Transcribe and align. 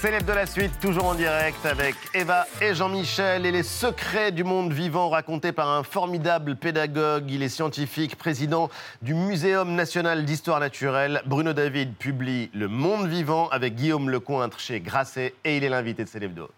Célèbre 0.00 0.26
de 0.26 0.32
la 0.32 0.46
suite, 0.46 0.78
toujours 0.80 1.06
en 1.06 1.14
direct 1.16 1.66
avec 1.66 1.96
Eva 2.14 2.46
et 2.60 2.72
Jean-Michel 2.72 3.44
et 3.44 3.50
les 3.50 3.64
secrets 3.64 4.30
du 4.30 4.44
monde 4.44 4.72
vivant 4.72 5.08
racontés 5.08 5.50
par 5.50 5.68
un 5.68 5.82
formidable 5.82 6.54
pédagogue. 6.54 7.28
Il 7.28 7.42
est 7.42 7.48
scientifique, 7.48 8.14
président 8.14 8.70
du 9.02 9.14
Muséum 9.14 9.74
national 9.74 10.24
d'histoire 10.24 10.60
naturelle. 10.60 11.20
Bruno 11.26 11.52
David 11.52 11.96
publie 11.96 12.48
Le 12.54 12.68
monde 12.68 13.08
vivant 13.08 13.48
avec 13.48 13.74
Guillaume 13.74 14.08
Lecointre 14.08 14.60
chez 14.60 14.78
Grasset 14.78 15.34
et 15.44 15.56
il 15.56 15.64
est 15.64 15.68
l'invité 15.68 16.04
de 16.04 16.08
Célèbre 16.08 16.48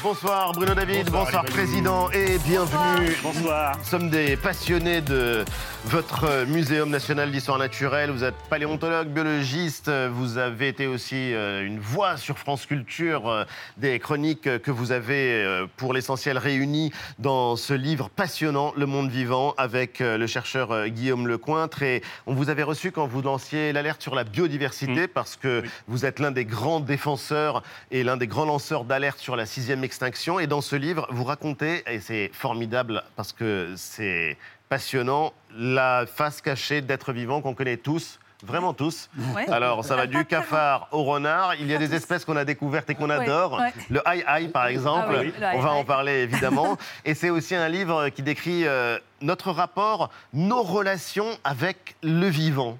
Bonsoir 0.00 0.52
Bruno 0.52 0.74
David, 0.74 1.10
bonsoir, 1.10 1.44
président 1.44 2.08
et 2.12 2.38
bienvenue. 2.46 3.16
Bonsoir. 3.20 3.76
Nous 3.78 3.84
sommes 3.84 4.10
des 4.10 4.36
passionnés 4.36 5.00
de 5.00 5.44
votre 5.86 6.44
Muséum 6.46 6.88
national 6.88 7.32
d'histoire 7.32 7.58
naturelle. 7.58 8.10
Vous 8.12 8.22
êtes 8.22 8.36
paléontologue, 8.48 9.08
biologiste, 9.08 9.90
vous 9.90 10.38
avez 10.38 10.68
été 10.68 10.86
aussi 10.86 11.34
euh, 11.34 11.66
une 11.66 11.80
voix 11.80 12.16
sur 12.16 12.38
France 12.38 12.64
Culture 12.66 13.28
euh, 13.28 13.44
des 13.76 13.98
chroniques 13.98 14.60
que 14.60 14.70
vous 14.70 14.92
avez 14.92 15.44
euh, 15.44 15.66
pour 15.76 15.92
l'essentiel 15.92 16.38
réunies 16.38 16.92
dans 17.18 17.56
ce 17.56 17.74
livre 17.74 18.08
passionnant, 18.08 18.72
Le 18.76 18.86
monde 18.86 19.10
vivant, 19.10 19.54
avec 19.56 19.98
le 19.98 20.26
chercheur 20.28 20.88
Guillaume 20.88 21.26
Lecointre. 21.26 21.82
Et 21.82 22.02
on 22.26 22.34
vous 22.34 22.50
avait 22.50 22.62
reçu 22.62 22.92
quand 22.92 23.08
vous 23.08 23.22
lanciez 23.22 23.72
l'alerte 23.72 24.00
sur 24.00 24.14
la 24.14 24.22
biodiversité 24.22 25.06
mmh. 25.06 25.08
parce 25.08 25.36
que 25.36 25.64
vous 25.88 26.04
êtes 26.04 26.20
l'un 26.20 26.30
des 26.30 26.44
grands 26.44 26.80
défenseurs 26.80 27.64
et 27.90 28.04
l'un 28.04 28.16
des 28.16 28.28
grands 28.28 28.44
lanceurs 28.44 28.84
d'alerte 28.84 29.18
sur 29.18 29.34
la 29.34 29.46
sixième 29.46 29.82
extinction. 29.88 30.38
Et 30.38 30.46
dans 30.46 30.60
ce 30.60 30.76
livre, 30.76 31.06
vous 31.10 31.24
racontez, 31.24 31.82
et 31.90 31.98
c'est 31.98 32.30
formidable 32.34 33.02
parce 33.16 33.32
que 33.32 33.72
c'est 33.76 34.36
passionnant, 34.68 35.32
la 35.56 36.04
face 36.06 36.42
cachée 36.42 36.82
d'êtres 36.82 37.14
vivants 37.14 37.40
qu'on 37.40 37.54
connaît 37.54 37.78
tous. 37.78 38.20
Vraiment 38.44 38.72
tous. 38.72 39.10
Alors, 39.48 39.84
ça 39.84 39.96
va 39.96 40.06
du 40.06 40.24
cafard 40.24 40.88
au 40.92 41.02
renard. 41.02 41.56
Il 41.56 41.66
y 41.66 41.74
a 41.74 41.78
des 41.78 41.92
espèces 41.94 42.24
qu'on 42.24 42.36
a 42.36 42.44
découvertes 42.44 42.88
et 42.90 42.94
qu'on 42.94 43.10
adore. 43.10 43.60
Le 43.90 44.06
aïe-aïe, 44.06 44.48
par 44.48 44.64
ah 44.64 44.70
exemple. 44.70 45.32
On 45.54 45.58
va 45.58 45.72
en 45.72 45.84
parler, 45.84 46.20
évidemment. 46.20 46.78
et 47.04 47.14
c'est 47.14 47.30
aussi 47.30 47.56
un 47.56 47.68
livre 47.68 48.10
qui 48.10 48.22
décrit 48.22 48.64
euh, 48.64 48.98
notre 49.22 49.50
rapport, 49.50 50.10
nos 50.32 50.62
relations 50.62 51.30
avec 51.42 51.96
le 52.04 52.28
vivant. 52.28 52.78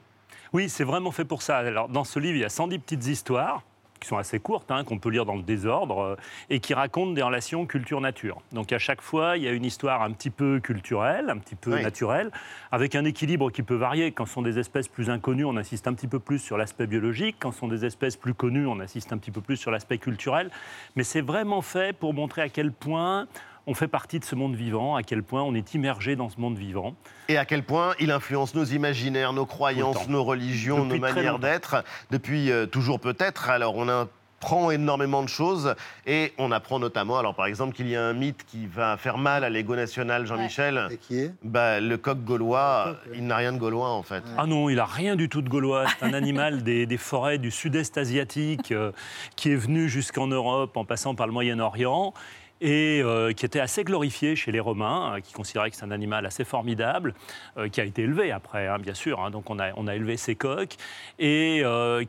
Oui, 0.52 0.68
c'est 0.68 0.84
vraiment 0.84 1.10
fait 1.10 1.24
pour 1.24 1.42
ça. 1.42 1.56
Alors, 1.56 1.88
dans 1.88 2.04
ce 2.04 2.20
livre, 2.20 2.36
il 2.36 2.42
y 2.42 2.44
a 2.44 2.50
110 2.50 2.78
petites 2.78 3.06
histoires 3.06 3.62
qui 4.00 4.08
sont 4.08 4.16
assez 4.16 4.38
courtes, 4.38 4.70
hein, 4.70 4.84
qu'on 4.84 4.98
peut 4.98 5.10
lire 5.10 5.24
dans 5.24 5.36
le 5.36 5.42
désordre, 5.42 6.00
euh, 6.00 6.16
et 6.50 6.60
qui 6.60 6.74
racontent 6.74 7.12
des 7.12 7.22
relations 7.22 7.66
culture-nature. 7.66 8.40
Donc 8.52 8.72
à 8.72 8.78
chaque 8.78 9.02
fois, 9.02 9.36
il 9.36 9.42
y 9.42 9.48
a 9.48 9.52
une 9.52 9.64
histoire 9.64 10.02
un 10.02 10.12
petit 10.12 10.30
peu 10.30 10.60
culturelle, 10.60 11.30
un 11.30 11.38
petit 11.38 11.54
peu 11.54 11.80
naturelle, 11.80 12.30
avec 12.72 12.94
un 12.94 13.04
équilibre 13.04 13.50
qui 13.50 13.62
peut 13.62 13.74
varier. 13.74 14.12
Quand 14.12 14.26
ce 14.26 14.34
sont 14.34 14.42
des 14.42 14.58
espèces 14.58 14.88
plus 14.88 15.10
inconnues, 15.10 15.44
on 15.44 15.56
insiste 15.56 15.88
un 15.88 15.94
petit 15.94 16.08
peu 16.08 16.18
plus 16.18 16.38
sur 16.38 16.56
l'aspect 16.56 16.86
biologique. 16.86 17.36
Quand 17.38 17.52
ce 17.52 17.58
sont 17.58 17.68
des 17.68 17.84
espèces 17.84 18.16
plus 18.16 18.34
connues, 18.34 18.66
on 18.66 18.80
insiste 18.80 19.12
un 19.12 19.18
petit 19.18 19.30
peu 19.30 19.40
plus 19.40 19.56
sur 19.56 19.70
l'aspect 19.70 19.98
culturel. 19.98 20.50
Mais 20.96 21.04
c'est 21.04 21.20
vraiment 21.20 21.62
fait 21.62 21.96
pour 21.96 22.14
montrer 22.14 22.42
à 22.42 22.48
quel 22.48 22.72
point 22.72 23.26
on 23.68 23.74
fait 23.74 23.86
partie 23.86 24.18
de 24.18 24.24
ce 24.24 24.34
monde 24.34 24.56
vivant, 24.56 24.96
à 24.96 25.02
quel 25.02 25.22
point 25.22 25.42
on 25.42 25.54
est 25.54 25.74
immergé 25.74 26.16
dans 26.16 26.30
ce 26.30 26.40
monde 26.40 26.56
vivant. 26.56 26.94
Et 27.28 27.36
à 27.36 27.44
quel 27.44 27.62
point 27.62 27.94
il 28.00 28.10
influence 28.10 28.54
nos 28.54 28.64
imaginaires, 28.64 29.34
nos 29.34 29.44
croyances, 29.44 30.08
nos 30.08 30.24
religions, 30.24 30.86
nos 30.86 30.98
manières 30.98 31.38
d'être, 31.38 31.84
depuis 32.10 32.50
euh, 32.50 32.64
toujours 32.64 32.98
peut-être. 32.98 33.50
Alors 33.50 33.76
on 33.76 33.86
apprend 33.90 34.70
énormément 34.70 35.22
de 35.22 35.28
choses 35.28 35.74
et 36.06 36.32
on 36.38 36.50
apprend 36.50 36.78
notamment, 36.78 37.18
alors 37.18 37.34
par 37.34 37.44
exemple, 37.44 37.74
qu'il 37.74 37.88
y 37.88 37.96
a 37.96 38.02
un 38.02 38.14
mythe 38.14 38.46
qui 38.46 38.66
va 38.66 38.96
faire 38.96 39.18
mal 39.18 39.44
à 39.44 39.50
l'ego 39.50 39.76
national, 39.76 40.24
Jean-Michel. 40.24 40.88
Et 40.90 40.96
qui 40.96 41.18
est? 41.18 41.34
Bah, 41.42 41.78
Le 41.78 41.98
coq 41.98 42.24
gaulois, 42.24 42.96
il 43.14 43.26
n'a 43.26 43.36
rien 43.36 43.52
de 43.52 43.58
gaulois 43.58 43.90
en 43.90 44.02
fait. 44.02 44.24
Ah 44.38 44.46
non, 44.46 44.70
il 44.70 44.76
n'a 44.76 44.86
rien 44.86 45.14
du 45.14 45.28
tout 45.28 45.42
de 45.42 45.50
gaulois. 45.50 45.84
C'est 45.98 46.06
un 46.06 46.14
animal 46.14 46.62
des, 46.62 46.96
forêts 46.96 47.36
du 47.36 47.50
sud-est 47.50 47.98
asiatique 47.98 48.72
euh, 48.72 48.92
qui 49.36 49.50
est 49.52 49.56
venu 49.56 49.90
jusqu'en 49.90 50.26
Europe 50.26 50.74
en 50.78 50.86
passant 50.86 51.14
par 51.14 51.26
le 51.26 51.34
Moyen-Orient 51.34 52.14
et 52.60 53.00
euh, 53.02 53.32
qui 53.32 53.46
était 53.46 53.60
assez 53.60 53.84
glorifié 53.84 54.36
chez 54.36 54.52
les 54.52 54.60
Romains, 54.60 55.14
euh, 55.14 55.20
qui 55.20 55.32
considéraient 55.32 55.70
que 55.70 55.76
c'est 55.76 55.84
un 55.84 55.90
animal 55.90 56.26
assez 56.26 56.44
formidable, 56.44 57.14
euh, 57.56 57.68
qui 57.68 57.80
a 57.80 57.84
été 57.84 58.02
élevé 58.02 58.32
après, 58.32 58.66
hein, 58.66 58.78
bien 58.78 58.94
sûr. 58.94 59.20
Hein. 59.20 59.30
donc 59.30 59.50
on 59.50 59.58
a, 59.58 59.72
on 59.76 59.86
a 59.86 59.94
élevé 59.94 60.16
ces 60.16 60.34
coqs, 60.34 60.76
et 61.18 61.62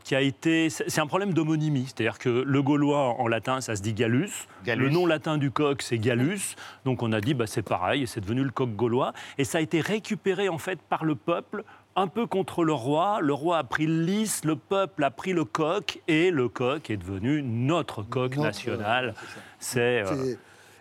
qui 0.04 0.14
a 0.14 0.20
été... 0.20 0.70
C'est 0.70 1.00
un 1.00 1.06
problème 1.06 1.32
d'homonymie, 1.32 1.86
c'est-à-dire 1.86 2.18
que 2.18 2.28
le 2.28 2.62
gaulois 2.62 3.20
en 3.20 3.28
latin, 3.28 3.60
ça 3.60 3.76
se 3.76 3.82
dit 3.82 3.92
gallus. 3.92 4.46
Le 4.66 4.88
nom 4.88 5.06
latin 5.06 5.38
du 5.38 5.50
coq, 5.50 5.82
c'est 5.82 5.98
gallus. 5.98 6.56
Donc 6.84 7.02
on 7.02 7.12
a 7.12 7.20
dit, 7.20 7.34
bah, 7.34 7.46
c'est 7.46 7.62
pareil, 7.62 8.02
et 8.02 8.06
c'est 8.06 8.20
devenu 8.20 8.42
le 8.42 8.50
coq 8.50 8.70
gaulois. 8.70 9.12
Et 9.38 9.44
ça 9.44 9.58
a 9.58 9.60
été 9.60 9.80
récupéré 9.80 10.48
en 10.48 10.58
fait 10.58 10.80
par 10.82 11.04
le 11.04 11.14
peuple 11.14 11.64
un 11.96 12.06
peu 12.06 12.26
contre 12.26 12.64
le 12.64 12.72
roi. 12.72 13.20
Le 13.20 13.32
roi 13.32 13.58
a 13.58 13.64
pris 13.64 13.86
le 13.86 14.02
lys, 14.02 14.44
le 14.44 14.56
peuple 14.56 15.04
a 15.04 15.10
pris 15.10 15.32
le 15.32 15.44
coq, 15.44 16.00
et 16.08 16.30
le 16.30 16.48
coq 16.48 16.90
est 16.90 16.96
devenu 16.96 17.42
notre 17.42 18.02
coq 18.02 18.36
national. 18.36 19.14
C'est 19.58 20.04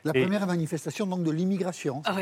la 0.04 0.14
première 0.14 0.46
manifestation 0.48 1.06
donc 1.06 1.24
de 1.24 1.32
l'immigration. 1.32 2.02
Ah 2.06 2.16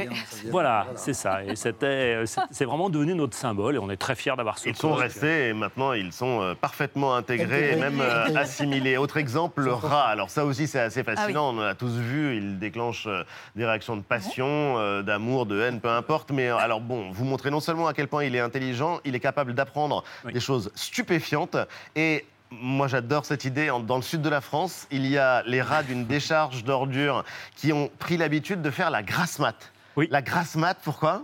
voilà, 0.50 0.88
c'est 0.96 1.14
ça. 1.14 1.44
Et 1.44 1.56
c'était, 1.56 2.24
c'est 2.52 2.66
vraiment 2.66 2.90
devenu 2.90 3.14
notre 3.14 3.36
symbole 3.36 3.76
et 3.76 3.80
on 3.80 3.90
est 3.90 3.98
très 3.98 4.16
fiers 4.16 4.36
d'avoir 4.36 4.58
ce 4.58 4.70
Ils 4.70 4.76
sont 4.76 4.94
restés 4.94 5.50
et 5.50 5.54
maintenant 5.54 5.94
ils 5.94 6.12
sont 6.12 6.42
euh, 6.42 6.56
parfaitement 6.56 7.16
intégrés 7.16 7.74
et 7.74 7.76
même 7.76 8.02
euh, 8.02 8.36
assimilés. 8.36 8.98
Autre 8.98 9.18
exemple, 9.18 9.62
le 9.62 9.74
rat. 9.74 10.08
Alors 10.08 10.30
ça 10.30 10.46
aussi 10.46 10.68
c'est 10.68 10.80
assez 10.80 11.02
ah 11.02 11.16
fascinant. 11.16 11.54
On 11.56 11.60
a 11.60 11.76
tous 11.76 11.96
vu, 11.98 12.38
il 12.38 12.60
déclenche 12.60 13.06
euh, 13.08 13.24
des 13.56 13.66
réactions 13.66 13.98
de 13.98 14.02
passion, 14.02 15.02
d'amour, 15.04 15.46
de 15.46 15.60
haine, 15.62 15.80
peu 15.80 15.90
importe. 15.90 16.32
Mais 16.32 16.50
alors 16.50 16.82
bon, 16.82 17.12
vous 17.12 17.26
montrez 17.26 17.52
non 17.52 17.60
seulement 17.60 17.88
à 17.88 17.94
quel 17.94 18.08
point 18.08 18.24
il 18.24 18.36
est 18.36 18.40
intelligent, 18.40 19.00
il 19.06 19.16
est 19.16 19.20
capable 19.20 19.54
d'apprendre 19.54 20.04
des 20.32 20.40
choses 20.40 20.72
stupéfiantes 20.76 21.58
et 21.96 22.26
moi, 22.52 22.88
j'adore 22.88 23.26
cette 23.26 23.46
idée. 23.46 23.72
Dans 23.86 23.98
le 23.98 24.02
sud 24.02 24.22
de 24.22 24.30
la 24.30 24.42
France, 24.42 24.88
il 24.92 25.06
y 25.06 25.18
a 25.18 25.44
les 25.44 25.62
rats 25.62 25.84
d'une 25.84 26.06
décharge 26.06 26.64
d'ordures 26.64 27.24
qui 27.56 27.74
ont 27.74 27.90
pris 28.00 28.18
l'habitude 28.18 28.62
de 28.62 28.70
faire 28.70 28.90
la 28.90 29.04
grasse 29.04 29.40
mat. 29.40 29.72
Oui. 29.96 30.08
La 30.12 30.22
grasse 30.22 30.56
mat, 30.56 30.78
pourquoi? 30.84 31.24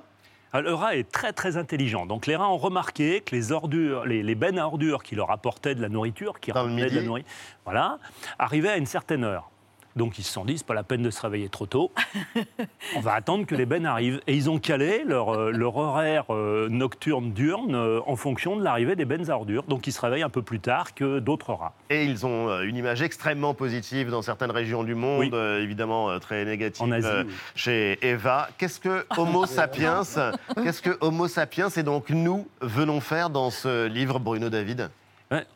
Ah, 0.51 0.61
le 0.61 0.73
rat 0.73 0.95
est 0.95 1.11
très 1.11 1.33
très 1.33 1.57
intelligent. 1.57 2.05
Donc 2.05 2.27
les 2.27 2.35
rats 2.35 2.49
ont 2.49 2.57
remarqué 2.57 3.21
que 3.21 3.35
les 3.35 3.51
ordures, 3.51 4.05
les, 4.05 4.35
bennes 4.35 4.59
à 4.59 4.67
ordures 4.67 5.01
qui 5.01 5.15
leur 5.15 5.31
apportaient 5.31 5.73
de 5.73 5.81
la 5.81 5.89
nourriture, 5.89 6.39
qui 6.39 6.51
ramenaient 6.51 6.89
de 6.89 6.95
la 6.95 7.01
nourriture, 7.01 7.31
voilà, 7.65 7.97
arrivaient 8.37 8.69
à 8.69 8.77
une 8.77 8.85
certaine 8.85 9.23
heure. 9.23 9.49
Donc 9.95 10.17
ils 10.17 10.23
se 10.23 10.33
sont 10.33 10.45
dit, 10.45 10.57
c'est 10.57 10.65
pas 10.65 10.73
la 10.73 10.83
peine 10.83 11.03
de 11.03 11.11
se 11.11 11.21
réveiller 11.21 11.49
trop 11.49 11.65
tôt. 11.65 11.91
On 12.95 12.99
va 12.99 13.13
attendre 13.13 13.45
que 13.45 13.55
les 13.55 13.65
bennes 13.65 13.85
arrivent. 13.85 14.21
Et 14.27 14.35
ils 14.35 14.49
ont 14.49 14.59
calé 14.59 15.03
leur, 15.05 15.29
euh, 15.29 15.51
leur 15.51 15.75
horaire 15.75 16.25
euh, 16.31 16.67
nocturne-diurne 16.69 17.75
euh, 17.75 17.99
en 18.07 18.15
fonction 18.15 18.55
de 18.55 18.63
l'arrivée 18.63 18.95
des 18.95 19.05
bennes 19.05 19.29
à 19.29 19.35
ordures. 19.35 19.63
Donc 19.63 19.85
ils 19.85 19.91
se 19.91 20.01
réveillent 20.01 20.23
un 20.23 20.29
peu 20.29 20.41
plus 20.41 20.59
tard 20.59 20.95
que 20.95 21.19
d'autres 21.19 21.53
rats. 21.53 21.73
Et 21.89 22.05
ils 22.05 22.25
ont 22.25 22.61
une 22.61 22.75
image 22.75 23.01
extrêmement 23.01 23.53
positive 23.53 24.09
dans 24.09 24.21
certaines 24.21 24.51
régions 24.51 24.83
du 24.83 24.95
monde, 24.95 25.33
évidemment 25.33 26.19
très 26.19 26.45
négative 26.45 27.25
chez 27.55 27.99
Eva. 28.01 28.49
Qu'est-ce 28.57 28.79
que 28.79 29.05
Homo 29.17 29.45
sapiens, 29.45 30.01
qu'est-ce 30.63 30.81
que 30.81 30.97
Homo 31.01 31.27
sapiens 31.27 31.69
et 31.69 31.83
donc 31.83 32.09
nous 32.09 32.47
venons 32.61 32.99
faire 32.99 33.29
dans 33.29 33.49
ce 33.49 33.87
livre, 33.87 34.19
Bruno 34.19 34.49
David? 34.49 34.89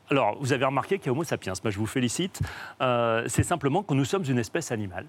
Alors, 0.10 0.38
vous 0.40 0.54
avez 0.54 0.66
remarqué 0.66 0.98
qu'il 0.98 1.08
y 1.08 1.10
a 1.10 1.12
Homo 1.12 1.24
sapiens. 1.24 1.54
Moi, 1.64 1.72
je 1.72 1.78
vous 1.78 1.86
félicite. 1.86 2.40
Euh, 2.82 3.24
c'est 3.28 3.44
simplement 3.44 3.84
que 3.84 3.94
nous 3.94 4.06
sommes 4.06 4.24
une 4.28 4.40
espèce 4.40 4.72
animale. 4.72 5.06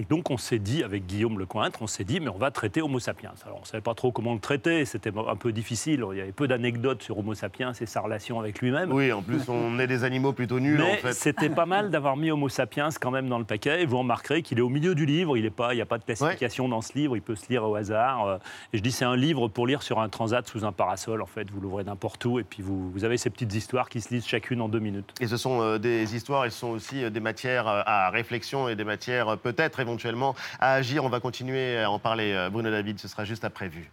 Et 0.00 0.04
donc 0.04 0.30
on 0.30 0.36
s'est 0.36 0.60
dit, 0.60 0.84
avec 0.84 1.06
Guillaume 1.06 1.40
Lecointre, 1.40 1.82
on 1.82 1.88
s'est 1.88 2.04
dit, 2.04 2.20
mais 2.20 2.28
on 2.28 2.38
va 2.38 2.52
traiter 2.52 2.80
Homo 2.80 3.00
sapiens. 3.00 3.32
Alors 3.44 3.58
on 3.58 3.62
ne 3.62 3.66
savait 3.66 3.80
pas 3.82 3.94
trop 3.94 4.12
comment 4.12 4.32
le 4.32 4.38
traiter, 4.38 4.84
c'était 4.84 5.10
un 5.10 5.34
peu 5.34 5.50
difficile. 5.50 6.04
Il 6.12 6.18
y 6.18 6.20
avait 6.20 6.30
peu 6.30 6.46
d'anecdotes 6.46 7.02
sur 7.02 7.18
Homo 7.18 7.34
sapiens 7.34 7.72
et 7.72 7.86
sa 7.86 8.00
relation 8.00 8.38
avec 8.38 8.60
lui-même. 8.60 8.92
Oui, 8.92 9.10
en 9.10 9.22
plus 9.22 9.48
on 9.48 9.76
est 9.80 9.88
des 9.88 10.04
animaux 10.04 10.32
plutôt 10.32 10.60
nuls. 10.60 10.78
Mais 10.78 10.92
en 10.92 10.96
fait. 10.98 11.12
c'était 11.14 11.50
pas 11.50 11.66
mal 11.66 11.90
d'avoir 11.90 12.16
mis 12.16 12.30
Homo 12.30 12.48
sapiens 12.48 12.90
quand 13.00 13.10
même 13.10 13.28
dans 13.28 13.40
le 13.40 13.44
paquet. 13.44 13.82
Et 13.82 13.86
vous 13.86 13.98
remarquerez 13.98 14.42
qu'il 14.42 14.58
est 14.58 14.62
au 14.62 14.68
milieu 14.68 14.94
du 14.94 15.04
livre. 15.04 15.36
Il 15.36 15.42
n'y 15.42 15.48
a 15.80 15.86
pas 15.86 15.98
de 15.98 16.04
classification 16.04 16.68
dans 16.68 16.80
ce 16.80 16.96
livre. 16.96 17.16
Il 17.16 17.22
peut 17.22 17.34
se 17.34 17.48
lire 17.48 17.64
au 17.64 17.74
hasard. 17.74 18.24
Euh, 18.24 18.38
et 18.72 18.78
je 18.78 18.82
dis, 18.84 18.92
c'est 18.92 19.04
un 19.04 19.16
livre 19.16 19.48
pour 19.48 19.66
lire 19.66 19.82
sur 19.82 19.98
un 19.98 20.08
transat 20.08 20.46
sous 20.46 20.64
un 20.64 20.72
parasol. 20.72 21.22
En 21.22 21.26
fait, 21.26 21.50
vous 21.50 21.60
l'ouvrez 21.60 21.82
n'importe 21.82 22.24
où 22.24 22.38
et 22.38 22.44
puis 22.44 22.62
vous, 22.62 22.88
vous, 22.92 23.04
avez 23.04 23.16
ces 23.16 23.30
petites 23.30 23.52
histoires 23.52 23.88
qui 23.88 24.00
se 24.00 24.14
lisent 24.14 24.26
chacune 24.26 24.60
en 24.60 24.68
deux 24.68 24.78
minutes. 24.78 25.12
Et 25.20 25.26
ce 25.26 25.36
sont 25.36 25.60
euh, 25.60 25.78
des 25.78 26.14
histoires, 26.14 26.44
et 26.44 26.50
ce 26.50 26.58
sont 26.58 26.68
aussi 26.68 27.02
euh, 27.02 27.10
des 27.10 27.18
matières 27.18 27.66
à 27.66 28.10
réflexion 28.10 28.68
et 28.68 28.76
des 28.76 28.84
matières 28.84 29.36
peut-être 29.38 29.80
éventuellement 29.88 30.34
à 30.60 30.74
agir. 30.74 31.04
On 31.04 31.08
va 31.08 31.20
continuer 31.20 31.78
à 31.78 31.90
en 31.90 31.98
parler, 31.98 32.48
Bruno 32.52 32.70
David, 32.70 32.98
ce 33.00 33.08
sera 33.08 33.24
juste 33.24 33.44
après 33.44 33.68
vue. 33.68 33.90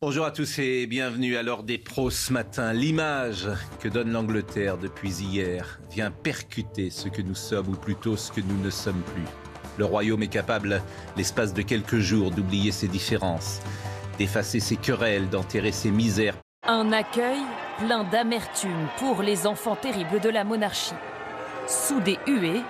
Bonjour 0.00 0.26
à 0.26 0.32
tous 0.32 0.58
et 0.58 0.86
bienvenue 0.86 1.36
à 1.36 1.44
l'heure 1.44 1.62
des 1.62 1.78
pros 1.78 2.10
ce 2.10 2.32
matin. 2.32 2.72
L'image 2.72 3.48
que 3.80 3.88
donne 3.88 4.10
l'Angleterre 4.10 4.76
depuis 4.76 5.12
hier 5.12 5.78
vient 5.92 6.10
percuter 6.10 6.90
ce 6.90 7.08
que 7.08 7.22
nous 7.22 7.36
sommes, 7.36 7.68
ou 7.68 7.76
plutôt 7.76 8.16
ce 8.16 8.32
que 8.32 8.40
nous 8.40 8.60
ne 8.60 8.68
sommes 8.68 9.00
plus. 9.14 9.24
Le 9.78 9.84
royaume 9.84 10.24
est 10.24 10.28
capable, 10.28 10.82
l'espace 11.16 11.54
de 11.54 11.62
quelques 11.62 12.00
jours, 12.00 12.32
d'oublier 12.32 12.72
ses 12.72 12.88
différences, 12.88 13.60
d'effacer 14.18 14.58
ses 14.58 14.76
querelles, 14.76 15.30
d'enterrer 15.30 15.72
ses 15.72 15.92
misères. 15.92 16.34
Un 16.66 16.92
accueil 16.92 17.38
plein 17.84 18.04
d'amertume 18.04 18.88
pour 18.98 19.22
les 19.22 19.46
enfants 19.46 19.76
terribles 19.76 20.20
de 20.20 20.28
la 20.28 20.44
monarchie. 20.44 20.94
Sous 21.66 22.00
des 22.00 22.18
huées, 22.26 22.62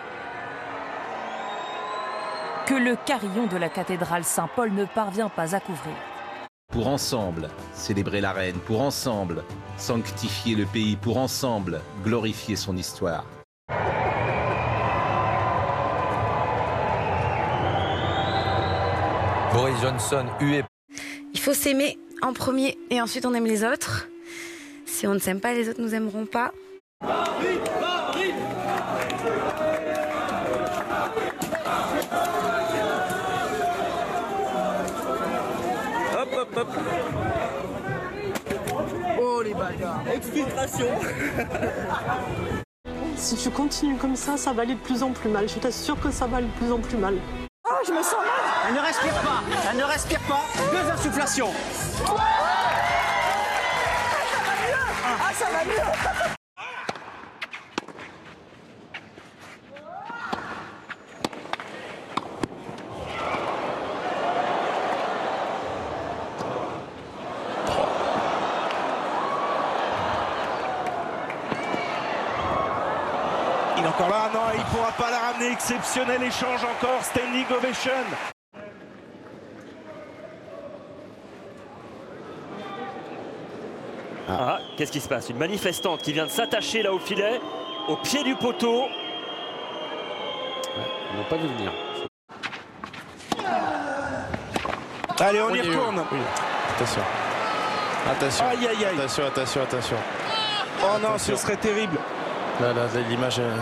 que 2.67 2.75
le 2.75 2.97
carillon 2.97 3.47
de 3.47 3.57
la 3.57 3.69
cathédrale 3.69 4.25
Saint-Paul 4.25 4.73
ne 4.73 4.85
parvient 4.85 5.29
pas 5.29 5.55
à 5.55 5.61
couvrir. 5.61 5.95
Pour 6.73 6.87
ensemble, 6.87 7.49
célébrer 7.75 8.23
la 8.23 8.33
reine, 8.33 8.57
pour 8.67 8.81
ensemble, 8.81 9.45
sanctifier 9.77 10.55
le 10.55 10.65
pays, 10.65 10.97
pour 10.97 11.19
ensemble, 11.19 11.83
glorifier 12.03 12.57
son 12.57 12.77
histoire. 12.77 13.27
Boris 19.53 19.79
Johnson, 19.83 20.25
hué. 20.41 20.63
Il 21.35 21.41
faut 21.41 21.53
s'aimer 21.53 21.99
en 22.23 22.33
premier 22.33 22.79
et 22.89 23.03
ensuite 23.03 23.27
on 23.27 23.35
aime 23.35 23.45
les 23.45 23.65
autres. 23.65 24.09
Si 24.87 25.07
on 25.07 25.15
ne 25.15 25.19
s'aime 25.19 25.41
pas, 25.41 25.53
les 25.55 25.69
autres 25.69 25.81
nous 25.81 25.95
aimeront 25.95 26.27
pas. 26.27 26.53
Hop, 36.15 36.29
hop, 36.37 36.57
hop. 36.57 36.69
Oh 39.21 39.43
les 39.43 39.55
bagarres. 39.55 40.03
Exfiltration. 40.15 40.89
Si 43.15 43.37
tu 43.37 43.51
continues 43.51 43.97
comme 43.99 44.17
ça, 44.17 44.37
ça 44.37 44.53
va 44.53 44.63
aller 44.63 44.75
de 44.75 44.81
plus 44.81 45.01
en 45.05 45.13
plus 45.13 45.29
mal. 45.31 45.49
Je 45.49 45.55
t'assure 45.61 46.01
que 46.01 46.11
ça 46.11 46.27
va 46.27 46.39
aller 46.39 46.49
de 46.49 46.53
plus 46.59 46.73
en 46.73 46.79
plus 46.81 46.97
mal. 46.97 47.15
Ah, 47.65 47.79
je 47.87 47.93
me 47.93 48.03
sens 48.03 48.15
mal 48.15 48.69
Elle 48.69 48.75
ne 48.75 48.81
respire 48.81 49.13
pas 49.15 49.43
Elle 49.71 49.79
ne 49.79 49.85
respire 49.85 50.21
pas 50.29 50.41
Deux 50.73 50.91
insufflations 50.91 51.51
ça 55.35 55.47
va 55.47 55.65
mieux 55.65 55.73
Il 73.79 73.85
est 73.85 73.89
encore 73.89 74.11
là, 74.11 74.31
non, 74.33 74.41
il 74.55 74.61
ne 74.61 74.65
pourra 74.65 74.93
pas 74.93 75.11
la 75.11 75.19
ramener. 75.19 75.51
Exceptionnel 75.53 76.23
échange 76.23 76.63
encore, 76.65 77.03
standing 77.03 77.47
ovation. 77.51 78.32
Ah, 84.29 84.59
qu'est-ce 84.77 84.93
qui 84.93 85.01
se 85.01 85.09
passe? 85.09 85.29
Une 85.31 85.37
manifestante 85.39 86.03
qui 86.03 86.13
vient 86.13 86.25
de 86.27 86.31
s'attacher 86.31 86.83
là 86.83 86.93
au 86.93 86.99
filet, 86.99 87.41
au 87.89 87.97
pied 87.97 88.23
du 88.23 88.35
poteau. 88.37 88.85
Ils 91.13 91.19
n'ont 91.19 91.25
pas 91.29 91.37
vu 91.37 91.49
venir. 91.49 91.71
Allez, 95.21 95.41
on 95.43 95.55
y 95.55 95.61
retourne. 95.61 96.05
oui. 96.13 96.19
Attention. 96.77 97.03
Attention. 98.11 98.45
Aïe, 98.49 98.67
aïe, 98.69 98.85
aïe. 98.85 98.99
Attention, 98.99 99.27
attention, 99.27 99.63
attention. 99.63 99.97
Oh 100.83 100.87
non, 101.01 101.09
Attention. 101.11 101.37
ce 101.37 101.43
serait 101.43 101.57
terrible. 101.57 101.99
Là, 102.61 102.69
là, 102.73 102.83
là, 102.93 103.01
l'image. 103.09 103.39
euh, 103.39 103.57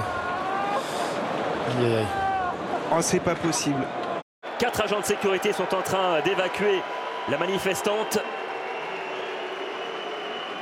Aïe, 1.78 1.86
aïe, 1.86 1.96
aïe. 1.98 2.06
Oh, 2.92 2.96
c'est 3.00 3.20
pas 3.20 3.34
possible. 3.34 3.82
Quatre 4.58 4.82
agents 4.82 5.00
de 5.00 5.04
sécurité 5.04 5.52
sont 5.52 5.74
en 5.74 5.82
train 5.82 6.20
d'évacuer 6.20 6.80
la 7.28 7.36
manifestante. 7.38 8.18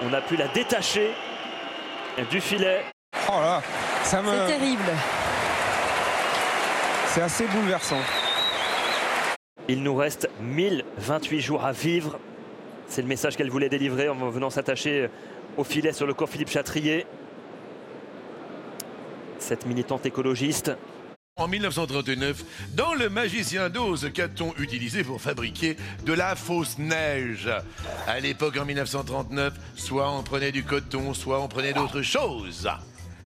On 0.03 0.13
a 0.13 0.21
pu 0.21 0.37
la 0.37 0.49
détacher 0.49 1.11
du 2.31 2.41
filet. 2.41 2.85
Oh 3.29 3.41
là, 3.41 3.63
ça 4.05 4.23
me. 4.23 4.47
terrible. 4.47 4.93
C'est 7.09 7.23
assez 7.23 7.47
bouleversant. 7.47 8.01
Il 9.69 9.83
nous 9.83 9.95
reste 9.95 10.31
1028 10.41 11.41
jours 11.41 11.65
à 11.65 11.73
vivre. 11.73 12.19
C'est 12.87 13.03
le 13.03 13.09
message 13.09 13.37
qu'elle 13.37 13.51
voulait 13.51 13.69
délivrer 13.69 14.09
en 14.09 14.15
venant 14.31 14.51
s'attacher 14.51 15.11
au 15.57 15.65
filet 15.65 15.93
sur 15.93 16.07
le 16.07 16.15
corps 16.15 16.29
Philippe 16.29 16.51
Chatrier. 16.51 17.07
Cette 19.39 19.67
militante 19.67 20.07
écologiste. 20.07 20.73
En 21.39 21.47
1939, 21.47 22.45
dans 22.75 22.95
le 22.95 23.09
magicien 23.09 23.69
d'Oz, 23.69 24.11
qu'a-t-on 24.13 24.53
utilisé 24.59 25.05
pour 25.05 25.21
fabriquer 25.23 25.77
de 26.05 26.13
la 26.13 26.35
fausse 26.35 26.79
neige? 26.79 27.49
À 28.09 28.19
l'époque, 28.19 28.57
en 28.57 28.65
1939, 28.65 29.55
soit 29.77 30.11
on 30.11 30.25
prenait 30.25 30.51
du 30.51 30.65
coton, 30.65 31.15
soit 31.15 31.41
on 31.41 31.47
prenait 31.47 31.73
d'autres 31.73 32.03
choses. 32.03 32.69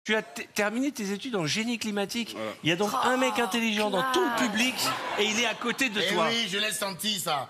Tu 0.06 0.16
as 0.16 0.22
terminé 0.22 0.92
tes 0.94 1.12
études 1.12 1.36
en 1.36 1.46
génie 1.46 1.78
climatique. 1.78 2.38
Il 2.64 2.70
y 2.70 2.72
a 2.72 2.78
donc 2.78 2.92
un 3.04 3.18
mec 3.18 3.38
intelligent 3.38 3.90
dans 3.90 4.04
tout 4.14 4.24
le 4.24 4.48
public 4.48 4.76
et 5.20 5.26
il 5.26 5.38
est 5.42 5.46
à 5.46 5.54
côté 5.54 5.90
de 5.90 6.00
Eh 6.02 6.14
toi. 6.14 6.28
oui, 6.30 6.48
je 6.50 6.58
l'ai 6.58 6.72
senti 6.72 7.20
ça. 7.20 7.50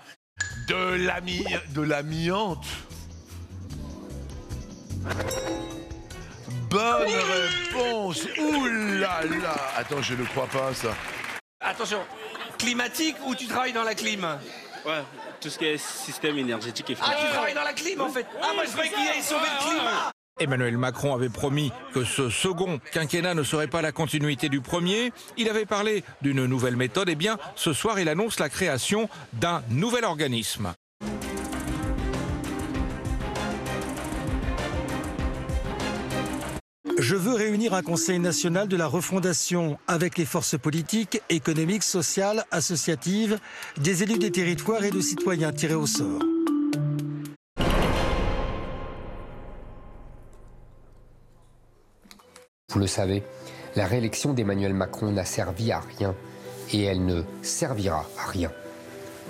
De 0.66 0.74
l'ami... 0.74 1.44
de 1.74 1.80
l'amiante. 1.80 2.66
Bonne 6.70 7.08
réponse. 7.08 8.28
Ouh 8.38 8.66
là 9.00 9.20
là. 9.24 9.56
Attends, 9.76 10.02
je 10.02 10.14
ne 10.14 10.24
crois 10.24 10.46
pas 10.46 10.72
ça. 10.72 10.94
Attention, 11.60 11.98
climatique 12.58 13.16
ou 13.26 13.34
tu 13.34 13.46
travailles 13.48 13.72
dans 13.72 13.82
la 13.82 13.94
clim 13.96 14.24
Ouais, 14.86 15.02
tout 15.40 15.50
ce 15.50 15.58
qui 15.58 15.66
est 15.66 15.78
système 15.78 16.38
énergétique 16.38 16.88
et 16.90 16.96
Ah, 17.02 17.14
tu 17.20 17.32
travailles 17.32 17.54
dans 17.54 17.64
la 17.64 17.72
clim 17.72 18.00
en 18.00 18.08
fait 18.08 18.24
Ah, 18.40 18.52
moi 18.54 18.64
je 18.64 18.70
croyais 18.70 18.90
qu'il 18.90 19.08
allait 19.08 19.20
sauver 19.20 19.46
le 19.58 19.68
climat 19.68 20.12
Emmanuel 20.38 20.78
Macron 20.78 21.14
avait 21.14 21.28
promis 21.28 21.70
que 21.92 22.02
ce 22.04 22.30
second 22.30 22.80
quinquennat 22.92 23.34
ne 23.34 23.42
serait 23.42 23.66
pas 23.66 23.82
la 23.82 23.92
continuité 23.92 24.48
du 24.48 24.62
premier. 24.62 25.12
Il 25.36 25.50
avait 25.50 25.66
parlé 25.66 26.02
d'une 26.22 26.46
nouvelle 26.46 26.76
méthode. 26.76 27.10
Eh 27.10 27.14
bien, 27.14 27.36
ce 27.56 27.74
soir, 27.74 28.00
il 28.00 28.08
annonce 28.08 28.40
la 28.40 28.48
création 28.48 29.10
d'un 29.34 29.62
nouvel 29.68 30.04
organisme. 30.06 30.72
Je 37.10 37.16
veux 37.16 37.34
réunir 37.34 37.74
un 37.74 37.82
Conseil 37.82 38.20
national 38.20 38.68
de 38.68 38.76
la 38.76 38.86
refondation 38.86 39.80
avec 39.88 40.16
les 40.16 40.24
forces 40.24 40.56
politiques, 40.56 41.20
économiques, 41.28 41.82
sociales, 41.82 42.44
associatives, 42.52 43.40
des 43.78 44.04
élus 44.04 44.20
des 44.20 44.30
territoires 44.30 44.84
et 44.84 44.92
de 44.92 45.00
citoyens 45.00 45.50
tirés 45.50 45.74
au 45.74 45.88
sort. 45.88 46.22
Vous 52.68 52.78
le 52.78 52.86
savez, 52.86 53.24
la 53.74 53.86
réélection 53.86 54.32
d'Emmanuel 54.32 54.72
Macron 54.72 55.10
n'a 55.10 55.24
servi 55.24 55.72
à 55.72 55.80
rien 55.80 56.14
et 56.72 56.84
elle 56.84 57.04
ne 57.04 57.24
servira 57.42 58.06
à 58.24 58.30
rien. 58.30 58.52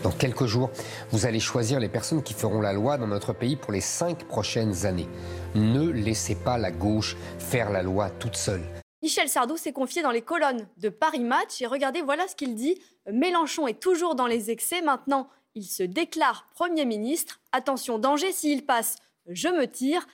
Dans 0.03 0.11
quelques 0.11 0.47
jours, 0.47 0.71
vous 1.11 1.27
allez 1.27 1.41
choisir 1.41 1.79
les 1.79 1.91
personnes 1.91 2.23
qui 2.23 2.33
feront 2.33 2.63
la 2.63 2.73
loi 2.73 2.97
dans 2.97 3.07
notre 3.07 3.35
pays 3.35 3.57
pour 3.57 3.73
les 3.73 3.83
cinq 3.83 4.25
prochaines 4.25 4.87
années. 4.87 5.09
Ne 5.55 5.91
laissez 5.91 6.35
pas 6.35 6.57
la 6.57 6.71
gauche 6.71 7.17
faire 7.39 7.71
la 7.71 7.83
loi 7.83 8.09
toute 8.09 8.37
seule. 8.37 8.63
Michel 9.03 9.29
Sardou 9.29 9.57
s'est 9.57 9.73
confié 9.73 10.03
dans 10.03 10.11
les 10.11 10.23
colonnes 10.23 10.67
de 10.79 10.89
Paris 10.89 11.25
Match 11.25 11.61
et 11.61 11.67
regardez, 11.67 12.01
voilà 12.01 12.29
ce 12.29 12.35
qu'il 12.35 12.55
dit. 12.55 12.81
Mélenchon 13.11 13.67
est 13.67 13.81
toujours 13.81 14.15
dans 14.15 14.27
les 14.27 14.51
excès. 14.51 14.81
Maintenant, 14.81 15.29
il 15.55 15.65
se 15.65 15.83
déclare 15.83 16.47
Premier 16.55 16.87
ministre. 16.87 17.41
Attention, 17.53 17.99
danger 17.99 18.33
s'il 18.33 18.65
passe, 18.65 18.97
je 19.27 19.49
me 19.49 19.67
tire. 19.67 20.07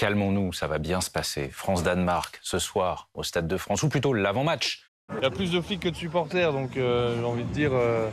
Calmons-nous, 0.00 0.54
ça 0.54 0.66
va 0.66 0.78
bien 0.78 1.02
se 1.02 1.10
passer. 1.10 1.50
France-Danemark, 1.50 2.40
ce 2.42 2.58
soir, 2.58 3.10
au 3.12 3.22
Stade 3.22 3.46
de 3.46 3.58
France, 3.58 3.82
ou 3.82 3.90
plutôt 3.90 4.14
l'avant-match. 4.14 4.88
Il 5.14 5.22
y 5.22 5.26
a 5.26 5.30
plus 5.30 5.50
de 5.50 5.60
flics 5.60 5.80
que 5.80 5.90
de 5.90 5.94
supporters, 5.94 6.54
donc 6.54 6.78
euh, 6.78 7.18
j'ai 7.18 7.24
envie 7.26 7.44
de 7.44 7.52
dire, 7.52 7.72
euh, 7.74 8.08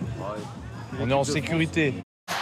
on 1.00 1.10
est 1.10 1.14
en 1.14 1.24
sécurité. 1.24 1.94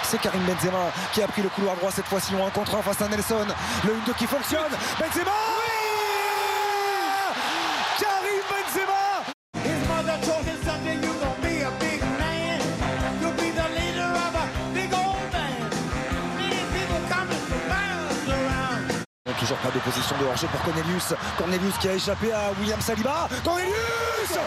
C'est 0.01 0.19
Karim 0.19 0.41
Benzema 0.45 0.91
qui 1.13 1.21
a 1.21 1.27
pris 1.27 1.43
le 1.43 1.49
couloir 1.49 1.75
droit 1.75 1.91
cette 1.91 2.05
fois-ci 2.05 2.33
en 2.33 2.49
contre 2.49 2.81
face 2.81 2.99
à 3.03 3.07
Nelson. 3.07 3.45
Le 3.83 3.91
1-2 3.91 4.17
qui 4.17 4.25
fonctionne. 4.25 4.71
Benzema 4.99 5.64
Toujours 19.45 19.57
pas 19.59 19.69
de 19.69 19.77
position 19.77 20.17
de 20.17 20.25
hors-jeu 20.25 20.47
pour 20.47 20.59
Cornelius. 20.63 21.13
Cornelius 21.37 21.77
qui 21.79 21.87
a 21.87 21.93
échappé 21.93 22.33
à 22.33 22.49
William 22.59 22.81
Saliba. 22.81 23.29
Cornelius 23.43 24.39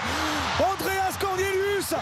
Andreas 0.58 1.16
Cornelius 1.20 1.94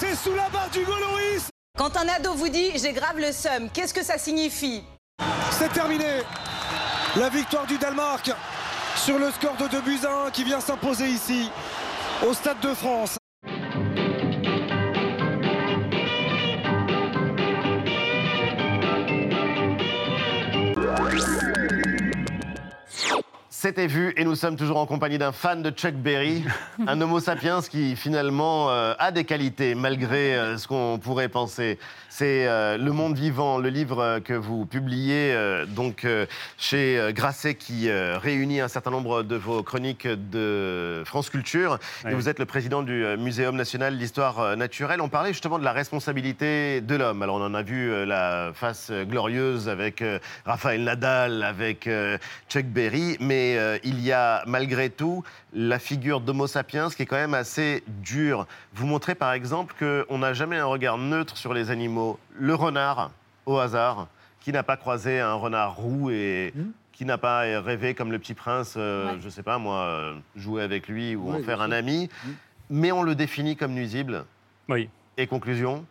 C'est 0.00 0.16
sous 0.16 0.34
la 0.34 0.48
barre 0.48 0.68
du 0.70 0.84
Goloris 0.84 1.46
Quand 1.78 1.96
un 1.96 2.08
ado 2.08 2.34
vous 2.34 2.48
dit 2.48 2.72
j'ai 2.76 2.92
grave 2.92 3.18
le 3.18 3.30
seum, 3.30 3.70
qu'est-ce 3.72 3.94
que 3.94 4.02
ça 4.02 4.18
signifie? 4.18 4.82
C'est 5.52 5.72
terminé. 5.72 6.22
La 7.14 7.28
victoire 7.28 7.66
du 7.66 7.78
Danemark 7.78 8.32
sur 8.96 9.16
le 9.16 9.30
score 9.30 9.54
de 9.54 9.68
2 9.68 9.80
buts 9.82 10.00
à 10.04 10.26
1 10.26 10.30
qui 10.32 10.42
vient 10.42 10.60
s'imposer 10.60 11.06
ici 11.06 11.48
au 12.26 12.34
Stade 12.34 12.58
de 12.58 12.74
France. 12.74 13.19
C'était 23.62 23.88
vu 23.88 24.14
et 24.16 24.24
nous 24.24 24.36
sommes 24.36 24.56
toujours 24.56 24.78
en 24.78 24.86
compagnie 24.86 25.18
d'un 25.18 25.32
fan 25.32 25.60
de 25.60 25.68
Chuck 25.70 25.92
Berry, 25.92 26.42
un 26.86 26.98
homo 26.98 27.20
sapiens 27.20 27.60
qui 27.60 27.94
finalement 27.94 28.70
euh, 28.70 28.94
a 28.98 29.12
des 29.12 29.24
qualités 29.24 29.74
malgré 29.74 30.34
euh, 30.34 30.56
ce 30.56 30.66
qu'on 30.66 30.98
pourrait 30.98 31.28
penser. 31.28 31.78
C'est 32.08 32.48
euh, 32.48 32.78
Le 32.78 32.90
Monde 32.90 33.16
Vivant, 33.16 33.58
le 33.58 33.68
livre 33.68 34.20
que 34.24 34.32
vous 34.32 34.64
publiez 34.64 35.34
euh, 35.34 35.66
donc 35.66 36.06
euh, 36.06 36.24
chez 36.56 37.12
Grasset 37.12 37.54
qui 37.54 37.90
euh, 37.90 38.16
réunit 38.16 38.60
un 38.60 38.68
certain 38.68 38.90
nombre 38.90 39.22
de 39.24 39.36
vos 39.36 39.62
chroniques 39.62 40.08
de 40.08 41.02
France 41.04 41.28
Culture. 41.28 41.78
Et 42.08 42.14
vous 42.14 42.30
êtes 42.30 42.38
le 42.38 42.46
président 42.46 42.82
du 42.82 43.04
Muséum 43.18 43.56
national 43.56 43.98
d'histoire 43.98 44.56
naturelle. 44.56 45.02
On 45.02 45.10
parlait 45.10 45.34
justement 45.34 45.58
de 45.58 45.64
la 45.64 45.72
responsabilité 45.72 46.80
de 46.80 46.94
l'homme. 46.94 47.22
Alors 47.22 47.36
on 47.36 47.44
en 47.44 47.52
a 47.54 47.62
vu 47.62 47.90
euh, 47.90 48.06
la 48.06 48.52
face 48.54 48.90
glorieuse 48.90 49.68
avec 49.68 50.02
euh, 50.02 50.18
Raphaël 50.44 50.82
Nadal, 50.82 51.42
avec 51.42 51.86
euh, 51.86 52.18
Chuck 52.48 52.64
Berry, 52.64 53.16
mais 53.20 53.49
euh, 53.56 53.78
il 53.84 54.00
y 54.00 54.12
a 54.12 54.42
malgré 54.46 54.90
tout 54.90 55.22
la 55.52 55.78
figure 55.78 56.20
d'Homo 56.20 56.46
sapiens 56.46 56.88
qui 56.90 57.02
est 57.02 57.06
quand 57.06 57.16
même 57.16 57.34
assez 57.34 57.82
dure. 57.86 58.46
Vous 58.74 58.86
montrez 58.86 59.14
par 59.14 59.32
exemple 59.32 59.74
qu'on 59.78 60.18
n'a 60.18 60.32
jamais 60.32 60.56
un 60.56 60.66
regard 60.66 60.98
neutre 60.98 61.36
sur 61.36 61.54
les 61.54 61.70
animaux. 61.70 62.18
Le 62.38 62.54
renard, 62.54 63.10
au 63.46 63.58
hasard, 63.58 64.08
qui 64.40 64.52
n'a 64.52 64.62
pas 64.62 64.76
croisé 64.76 65.20
un 65.20 65.34
renard 65.34 65.76
roux 65.76 66.10
et 66.10 66.52
qui 66.92 67.04
n'a 67.06 67.18
pas 67.18 67.40
rêvé 67.60 67.94
comme 67.94 68.12
le 68.12 68.18
petit 68.18 68.34
prince, 68.34 68.74
euh, 68.76 69.16
je 69.22 69.28
sais 69.30 69.42
pas 69.42 69.56
moi, 69.56 69.80
euh, 69.80 70.14
jouer 70.36 70.62
avec 70.62 70.86
lui 70.86 71.16
ou 71.16 71.30
Oui, 71.30 71.40
en 71.40 71.42
faire 71.42 71.62
un 71.62 71.72
ami, 71.72 72.10
mais 72.68 72.92
on 72.92 73.02
le 73.02 73.14
définit 73.14 73.56
comme 73.56 73.72
nuisible. 73.72 74.26
Oui. 74.68 74.90
Et 75.16 75.26
conclusion? 75.26 75.86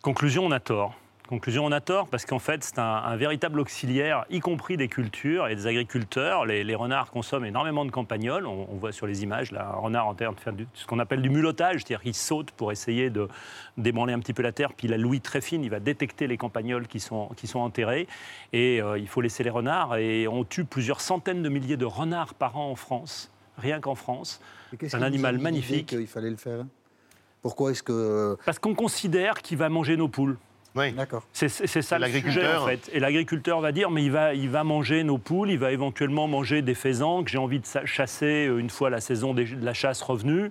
Conclusion, 0.00 0.46
on 0.46 0.50
a 0.50 0.60
tort. 0.60 0.94
Conclusion, 1.28 1.66
on 1.66 1.72
a 1.72 1.82
tort 1.82 2.08
parce 2.08 2.24
qu'en 2.24 2.38
fait, 2.38 2.64
c'est 2.64 2.78
un, 2.78 2.82
un 2.82 3.16
véritable 3.16 3.60
auxiliaire, 3.60 4.24
y 4.30 4.40
compris 4.40 4.78
des 4.78 4.88
cultures 4.88 5.46
et 5.48 5.54
des 5.54 5.66
agriculteurs. 5.66 6.46
Les, 6.46 6.64
les 6.64 6.74
renards 6.74 7.10
consomment 7.10 7.44
énormément 7.44 7.84
de 7.84 7.90
campagnols. 7.90 8.46
On, 8.46 8.66
on 8.70 8.76
voit 8.76 8.92
sur 8.92 9.06
les 9.06 9.24
images, 9.24 9.52
là, 9.52 9.68
un 9.74 9.78
renard 9.78 10.06
en 10.06 10.14
train 10.14 10.32
de 10.32 10.40
faire 10.40 10.54
du- 10.54 10.66
ce 10.72 10.86
qu'on 10.86 10.98
appelle 10.98 11.20
du 11.20 11.28
mulottage, 11.28 11.80
c'est-à-dire 11.82 12.00
qu'il 12.00 12.14
saute 12.14 12.50
pour 12.52 12.72
essayer 12.72 13.10
de 13.10 13.28
débranler 13.76 14.14
un 14.14 14.20
petit 14.20 14.32
peu 14.32 14.42
la 14.42 14.52
terre. 14.52 14.72
Puis 14.72 14.88
la 14.88 14.96
louille 14.96 15.20
très 15.20 15.42
fine, 15.42 15.62
il 15.62 15.68
va 15.70 15.80
détecter 15.80 16.26
les 16.28 16.38
campagnols 16.38 16.86
qui 16.86 16.98
sont, 16.98 17.28
qui 17.36 17.46
sont 17.46 17.60
enterrés. 17.60 18.08
Et 18.54 18.80
euh, 18.80 18.98
il 18.98 19.06
faut 19.06 19.20
laisser 19.20 19.44
les 19.44 19.50
renards. 19.50 19.96
Et 19.98 20.26
on 20.28 20.44
tue 20.44 20.64
plusieurs 20.64 21.02
centaines 21.02 21.42
de 21.42 21.48
milliers 21.50 21.76
de 21.76 21.84
renards 21.84 22.32
par 22.32 22.56
an 22.56 22.70
en 22.70 22.74
France, 22.74 23.30
rien 23.58 23.80
qu'en 23.80 23.94
France. 23.94 24.40
C'est 24.80 24.94
un 24.94 25.02
a 25.02 25.06
animal 25.06 25.36
magnifique. 25.36 25.88
qu'il 25.88 26.06
fallait 26.06 26.30
le 26.30 26.36
faire? 26.36 26.64
Pourquoi 27.42 27.72
est-ce 27.72 27.82
que... 27.82 28.38
Parce 28.46 28.58
qu'on 28.58 28.74
considère 28.74 29.42
qu'il 29.42 29.58
va 29.58 29.68
manger 29.68 29.98
nos 29.98 30.08
poules. 30.08 30.38
Oui. 30.74 30.92
D'accord. 30.92 31.24
C'est 31.32 31.48
c'est 31.48 31.82
ça 31.82 31.98
le 31.98 32.06
sujet, 32.06 32.20
L'agriculteur. 32.20 32.62
en 32.62 32.66
fait. 32.66 32.90
Et 32.92 33.00
l'agriculteur 33.00 33.60
va 33.60 33.72
dire, 33.72 33.90
mais 33.90 34.04
il 34.04 34.12
va, 34.12 34.34
il 34.34 34.48
va 34.48 34.64
manger 34.64 35.02
nos 35.04 35.18
poules, 35.18 35.50
il 35.50 35.58
va 35.58 35.72
éventuellement 35.72 36.28
manger 36.28 36.62
des 36.62 36.74
faisans 36.74 37.24
que 37.24 37.30
j'ai 37.30 37.38
envie 37.38 37.60
de 37.60 37.66
chasser 37.84 38.46
euh, 38.46 38.58
une 38.58 38.70
fois 38.70 38.90
la 38.90 39.00
saison 39.00 39.34
de 39.34 39.44
la 39.60 39.74
chasse 39.74 40.02
revenue. 40.02 40.50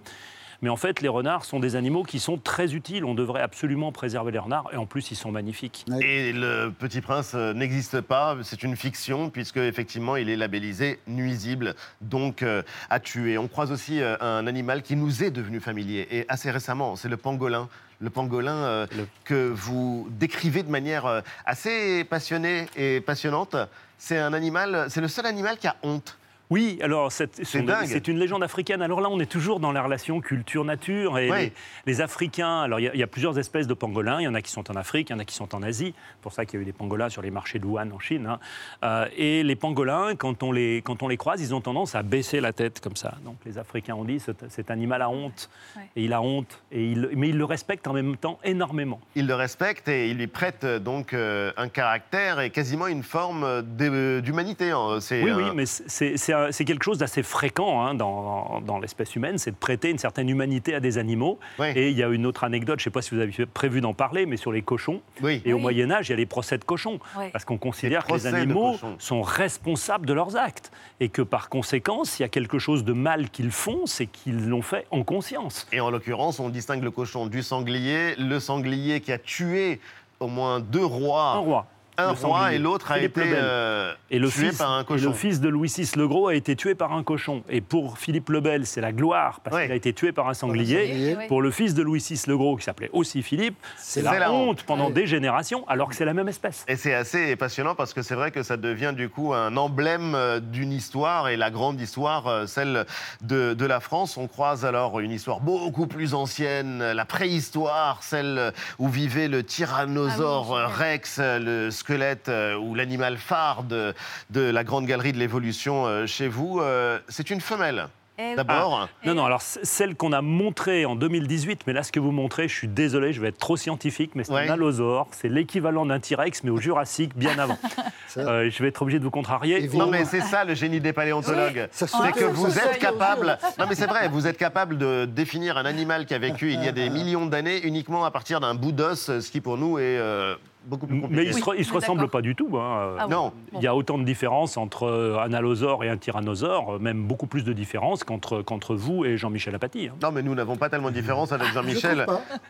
Mais 0.61 0.69
en 0.69 0.75
fait, 0.75 1.01
les 1.01 1.07
renards 1.07 1.45
sont 1.45 1.59
des 1.59 1.75
animaux 1.75 2.03
qui 2.03 2.19
sont 2.19 2.37
très 2.37 2.73
utiles. 2.73 3.05
On 3.05 3.13
devrait 3.13 3.41
absolument 3.41 3.91
préserver 3.91 4.31
les 4.31 4.39
renards. 4.39 4.69
Et 4.73 4.77
en 4.77 4.85
plus, 4.87 5.11
ils 5.11 5.15
sont 5.15 5.31
magnifiques. 5.31 5.85
Et 6.01 6.33
le 6.33 6.71
Petit 6.71 7.01
Prince 7.01 7.33
euh, 7.35 7.53
n'existe 7.53 8.01
pas, 8.01 8.35
c'est 8.41 8.63
une 8.63 8.75
fiction, 8.75 9.29
puisque 9.29 9.57
effectivement 9.57 10.15
il 10.15 10.29
est 10.29 10.35
labellisé 10.35 10.99
nuisible, 11.07 11.75
donc 12.01 12.41
euh, 12.41 12.63
à 12.89 12.99
tuer. 12.99 13.37
On 13.37 13.47
croise 13.47 13.71
aussi 13.71 14.01
euh, 14.01 14.15
un 14.19 14.47
animal 14.47 14.81
qui 14.81 14.95
nous 14.95 15.23
est 15.23 15.31
devenu 15.31 15.59
familier, 15.59 16.07
et 16.09 16.25
assez 16.27 16.49
récemment, 16.49 16.95
c'est 16.95 17.09
le 17.09 17.17
pangolin. 17.17 17.69
Le 17.99 18.09
pangolin 18.09 18.55
euh, 18.55 18.87
que 19.23 19.49
vous 19.49 20.07
décrivez 20.11 20.63
de 20.63 20.69
manière 20.69 21.05
euh, 21.05 21.21
assez 21.45 22.03
passionnée 22.03 22.67
et 22.75 23.01
passionnante. 23.01 23.55
C'est 23.97 24.19
un 24.19 24.33
animal, 24.33 24.87
c'est 24.89 25.01
le 25.01 25.07
seul 25.07 25.25
animal 25.25 25.57
qui 25.57 25.67
a 25.67 25.75
honte. 25.81 26.17
Oui, 26.49 26.79
alors 26.81 27.11
c'est 27.11 28.07
une 28.07 28.17
légende 28.19 28.41
africaine. 28.43 28.81
Alors 28.81 29.01
là, 29.01 29.09
on 29.09 29.19
est 29.19 29.29
toujours 29.29 29.59
dans 29.59 29.71
la 29.73 29.81
relation 29.83 30.21
culture-nature. 30.21 31.17
Et 31.19 31.29
Ouais. 31.29 31.43
les, 31.85 31.91
les 31.93 32.01
Africains, 32.01 32.61
alors 32.61 32.79
il 32.79 32.83
y 32.83 32.87
a- 32.87 32.93
il 32.93 32.99
y, 32.99 33.03
a 33.03 33.07
plusieurs 33.07 33.37
espèces 33.37 33.67
de 33.67 33.73
pangolins. 33.73 34.21
Il 34.21 34.23
y 34.23 34.27
en 34.29 34.33
a 34.33 34.41
qui 34.41 34.51
sont 34.51 34.71
en 34.71 34.75
Afrique, 34.75 35.09
il 35.09 35.13
y 35.13 35.15
en 35.15 35.19
a 35.19 35.25
qui 35.25 35.35
sont 35.35 35.53
en 35.53 35.61
Asie. 35.61 35.93
C'est 35.97 36.21
pour 36.21 36.31
ça 36.31 36.45
qu'il 36.45 36.57
y 36.57 36.59
a 36.59 36.61
eu 36.61 36.65
des 36.65 36.71
pangolins 36.73 37.09
sur 37.09 37.21
les 37.21 37.31
marchés 37.31 37.59
de 37.59 37.65
Wuhan 37.65 37.91
en 37.91 37.99
Chine. 37.99 38.27
hein. 38.27 38.39
Euh, 38.85 39.07
et 39.17 39.43
les 39.43 39.55
pangolins, 39.57 40.15
quand 40.15 40.41
on 40.41 40.51
les, 40.53 40.81
quand 40.83 41.03
on 41.03 41.09
les 41.09 41.17
croise, 41.17 41.41
ils 41.41 41.53
ont 41.53 41.59
tendance 41.61 41.95
à 41.95 42.03
baisser 42.03 42.39
la 42.39 42.53
tête 42.53 42.79
comme 42.79 42.95
ça. 42.95 43.15
Donc 43.25 43.35
les 43.45 43.57
Africains 43.57 43.95
ont 43.95 44.05
dit 44.05 44.19
cet, 44.21 44.49
cet 44.49 44.71
animal 44.71 45.01
a 45.01 45.09
honte. 45.09 45.49
Et 45.97 46.05
il 46.05 46.13
a 46.13 46.21
honte. 46.21 46.61
Et 46.71 46.85
il, 46.91 47.09
mais 47.15 47.27
il 47.29 47.37
le 47.37 47.45
respecte 47.45 47.87
en 47.87 47.93
même 47.93 48.15
temps 48.15 48.39
énormément. 48.45 49.01
Il 49.15 49.27
le 49.27 49.35
respecte 49.35 49.89
et 49.89 50.09
il 50.11 50.17
lui 50.17 50.27
prête 50.27 50.63
euh, 50.63 50.79
donc 50.79 51.13
euh, 51.13 51.51
un 51.57 51.67
caractère 51.67 52.39
et 52.39 52.51
quasiment 52.51 52.87
une 52.87 53.03
forme 53.03 53.63
d'humanité. 53.63 54.71
hein. 54.71 54.99
Oui, 55.11 55.29
un- 55.29 55.35
oui, 55.37 55.43
mais 55.53 55.65
c'est 55.65 56.36
c'est 56.37 56.47
un- 56.47 56.51
c'est 56.51 56.65
quelque 56.65 56.83
chose 56.83 56.97
d'assez 56.97 57.23
fréquent 57.23 57.81
hein, 57.85 57.93
dans, 57.93 58.61
dans 58.65 58.79
l'espèce 58.79 59.15
humaine, 59.15 59.37
c'est 59.37 59.51
de 59.51 59.55
prêter 59.55 59.89
une 59.89 59.97
certaine 59.97 60.29
humanité 60.29 60.73
à 60.75 60.79
des 60.79 60.97
animaux. 60.97 61.39
Et 61.77 61.89
il 61.91 61.97
y 61.97 62.03
a 62.03 62.07
une 62.07 62.25
autre 62.25 62.43
anecdote, 62.43 62.79
je 62.79 62.83
ne 62.83 62.85
sais 62.85 62.89
pas 62.91 63.01
si 63.01 63.13
vous 63.15 63.21
avez 63.21 63.45
prévu 63.45 63.81
d'en 63.81 63.93
parler, 63.93 64.25
mais 64.25 64.37
sur 64.37 64.51
les 64.51 64.61
cochons. 64.61 65.01
Et 65.45 65.53
au. 65.53 65.57
Moyen 65.59 65.91
Âge, 65.91 66.07
il 66.07 66.11
y 66.11 66.13
a 66.13 66.17
les 66.17 66.25
procès 66.25 66.57
de 66.57 66.63
cochons, 66.63 66.99
parce 67.31 67.43
qu'on 67.45 67.57
considère 67.57 68.05
que 68.05 68.13
les 68.13 68.25
animaux 68.41 68.71
sont 68.99 69.21
responsables 69.21 70.05
de 70.05 70.13
leurs 70.13 70.35
actes, 70.37 70.71
et 70.99 71.09
que 71.09 71.21
par 71.21 71.49
conséquent, 71.49 72.03
s'il 72.03 72.23
y 72.23 72.25
a 72.25 72.29
quelque 72.29 72.57
chose 72.59 72.83
de 72.83 72.93
mal 72.93 73.29
qu'ils 73.29 73.51
font, 73.51 73.85
c'est 73.85 74.05
qu'ils 74.07 74.47
l'ont 74.47 74.61
fait 74.61 74.87
en 74.91 75.03
conscience. 75.03 75.67
Et 75.71 75.79
en 75.81 75.89
l'occurrence, 75.89 76.39
on 76.39 76.49
distingue 76.49 76.83
le 76.83 76.91
cochon 76.91 77.27
du 77.27 77.43
sanglier. 77.43 78.15
Le 78.17 78.39
sanglier 78.39 79.01
qui 79.01 79.11
a 79.11 79.17
tué 79.17 79.79
au 80.19 80.27
moins 80.27 80.59
deux 80.59 80.85
rois. 80.85 81.31
Un 81.33 81.37
roi. 81.39 81.67
Un 81.97 82.11
roi 82.11 82.15
sanglier. 82.41 82.55
et 82.55 82.59
l'autre 82.59 82.91
a 82.91 82.95
Philippe 82.95 83.17
été 83.17 83.31
euh, 83.35 83.93
et 84.09 84.19
le 84.19 84.29
tué 84.29 84.49
fils, 84.49 84.57
par 84.57 84.71
un 84.71 84.81
et 84.81 84.85
cochon. 84.85 85.07
le 85.09 85.13
fils 85.13 85.39
de 85.41 85.49
Louis 85.49 85.73
VI 85.75 85.89
le 85.95 86.07
Gros 86.07 86.27
a 86.27 86.35
été 86.35 86.55
tué 86.55 86.75
par 86.75 86.93
un 86.93 87.03
cochon. 87.03 87.43
Et 87.49 87.61
pour 87.61 87.97
Philippe 87.97 88.29
le 88.29 88.39
Bel, 88.39 88.65
c'est 88.65 88.81
la 88.81 88.91
gloire, 88.91 89.39
parce 89.43 89.61
qu'il 89.61 89.71
a 89.71 89.75
été 89.75 89.93
tué 89.93 90.11
par 90.11 90.29
un 90.29 90.33
sanglier. 90.33 91.15
oui. 91.17 91.27
Pour 91.27 91.41
le 91.41 91.51
fils 91.51 91.73
de 91.73 91.81
Louis 91.81 91.99
VI 92.07 92.21
le 92.27 92.37
Gros, 92.37 92.55
qui 92.57 92.63
s'appelait 92.63 92.89
aussi 92.93 93.23
Philippe, 93.23 93.57
c'est 93.77 94.01
la, 94.01 94.31
honte 94.31 94.63
pendant 94.63 94.87
Oui. 94.87 94.93
des 94.93 95.07
générations, 95.07 95.67
alors 95.67 95.89
que 95.89 95.95
c'est 95.95 96.05
la 96.05 96.13
même 96.13 96.27
espèce. 96.27 96.65
Et 96.67 96.75
c'est 96.75 96.93
assez 96.93 97.35
passionnant 97.35 97.75
parce 97.75 97.93
que 97.93 98.01
c'est 98.01 98.15
vrai 98.15 98.31
que 98.31 98.43
ça 98.43 98.57
devient 98.57 98.93
du 98.95 99.09
coup 99.09 99.33
un 99.33 99.55
emblème 99.57 100.13
euh, 100.15 100.39
d'une 100.39 100.71
histoire 100.71 101.27
et 101.29 101.37
la 101.37 101.49
grande 101.49 101.79
histoire, 101.81 102.27
euh, 102.27 102.45
celle 102.45 102.85
de, 103.21 103.53
de 103.53 103.65
la 103.65 103.79
France. 103.79 104.17
On 104.17 104.27
croise 104.27 104.65
alors 104.65 104.99
une 104.99 105.11
histoire 105.11 105.39
beaucoup 105.39 105.87
plus 105.87 106.13
ancienne, 106.13 106.83
la 106.91 107.05
préhistoire, 107.05 108.03
celle 108.03 108.53
où 108.79 108.87
vivait 108.87 109.27
le 109.27 109.43
tyrannosaure 109.43 110.55
euh, 110.55 110.67
rex, 110.67 111.19
le 111.19 111.69
squelette 111.91 112.27
euh, 112.27 112.55
ou 112.57 112.75
l'animal 112.75 113.17
phare 113.17 113.63
de, 113.63 113.93
de 114.29 114.41
la 114.41 114.63
grande 114.65 114.85
galerie 114.85 115.13
de 115.13 115.17
l'évolution 115.17 115.85
euh, 115.87 116.05
chez 116.05 116.27
vous. 116.27 116.59
Euh, 116.59 116.99
C'est 117.07 117.29
une 117.29 117.39
femelle. 117.41 117.87
D'abord. 118.35 118.79
Ah, 118.81 118.89
non, 119.05 119.13
non, 119.13 119.25
alors 119.25 119.43
c- 119.43 119.59
celle 119.61 119.95
qu'on 119.95 120.11
a 120.11 120.23
montrée 120.23 120.85
en 120.87 120.95
2018, 120.95 121.61
mais 121.67 121.73
là, 121.73 121.83
ce 121.83 121.91
que 121.91 121.99
vous 121.99 122.09
montrez, 122.11 122.47
je 122.47 122.55
suis 122.55 122.67
désolé, 122.67 123.13
je 123.13 123.21
vais 123.21 123.27
être 123.27 123.37
trop 123.37 123.57
scientifique, 123.57 124.13
mais 124.15 124.23
c'est 124.23 124.33
Ouais. 124.33 124.49
un 124.49 124.53
allosaure, 124.53 125.07
c'est 125.11 125.29
l'équivalent 125.29 125.85
d'un 125.85 125.99
T-Rex, 125.99 126.43
mais 126.43 126.49
au 126.49 126.57
Jurassique, 126.57 127.15
bien 127.15 127.37
avant. 127.39 127.57
Euh, 128.15 128.49
je 128.49 128.63
vais 128.63 128.69
être 128.69 128.81
obligé 128.81 128.97
de 128.97 129.03
vous 129.03 129.11
contrarier. 129.11 129.69
Non 129.75 129.85
mais 129.91 130.03
c'est 130.11 130.21
ça 130.21 130.43
le 130.43 130.55
génie 130.55 130.79
des 130.79 130.91
paléontologues. 130.93 131.67
c'est 131.71 131.85
que 132.13 132.23
vous 132.23 132.57
êtes 132.57 132.79
capable. 132.79 133.37
Non 133.59 133.65
mais 133.69 133.75
c'est 133.75 133.85
vrai, 133.85 134.07
vous 134.07 134.25
êtes 134.25 134.37
capable 134.37 134.79
de 134.79 135.05
définir 135.05 135.55
un 135.57 135.65
animal 135.65 136.07
qui 136.07 136.15
a 136.15 136.17
vécu 136.17 136.51
il 136.51 136.63
y 136.63 136.67
a 136.67 136.71
des 136.71 136.89
millions 136.89 137.27
d'années 137.27 137.59
uniquement 137.63 138.05
à 138.05 138.09
partir 138.09 138.39
d'un 138.39 138.55
bout 138.55 138.71
d'os, 138.71 139.19
ce 139.19 139.29
qui 139.29 139.39
pour 139.39 139.57
nous 139.57 139.77
est 139.77 139.99
euh, 139.99 140.33
beaucoup 140.67 140.85
plus 140.87 140.99
compliqué. 141.01 141.23
Mais 141.23 141.27
ils 141.29 141.33
se, 141.33 141.41
re- 141.41 141.55
ils 141.57 141.65
se 141.65 141.73
ressemblent 141.73 142.07
pas 142.09 142.21
du 142.21 142.35
tout. 142.35 142.49
hein. 142.57 142.79
Euh, 142.79 142.95
Ah 142.99 143.05
oui. 143.07 143.11
Non. 143.11 143.31
Il 143.55 143.61
y 143.61 143.67
a 143.67 143.75
autant 143.75 143.97
de 143.97 144.03
différences 144.03 144.57
entre 144.57 144.83
euh, 144.87 145.17
un 145.19 145.33
allosaure 145.33 145.83
et 145.83 145.89
un 145.89 145.97
tyrannosaure, 145.97 146.75
euh, 146.75 146.79
même 146.79 147.03
beaucoup 147.07 147.27
plus 147.27 147.43
de 147.43 147.53
différences 147.53 148.03
qu'entre 148.03 148.41
qu'entre 148.41 148.75
vous 148.75 149.05
et 149.05 149.17
Jean-Michel 149.17 149.55
Apathy. 149.55 149.87
hein. 149.87 149.95
Non, 150.01 150.11
mais 150.11 150.21
nous 150.21 150.35
n'avons 150.35 150.55
pas 150.57 150.69
tellement 150.69 150.89
de 150.89 150.93
différence 150.95 151.31
avec 151.31 151.47
Jean-Michel. 151.53 152.05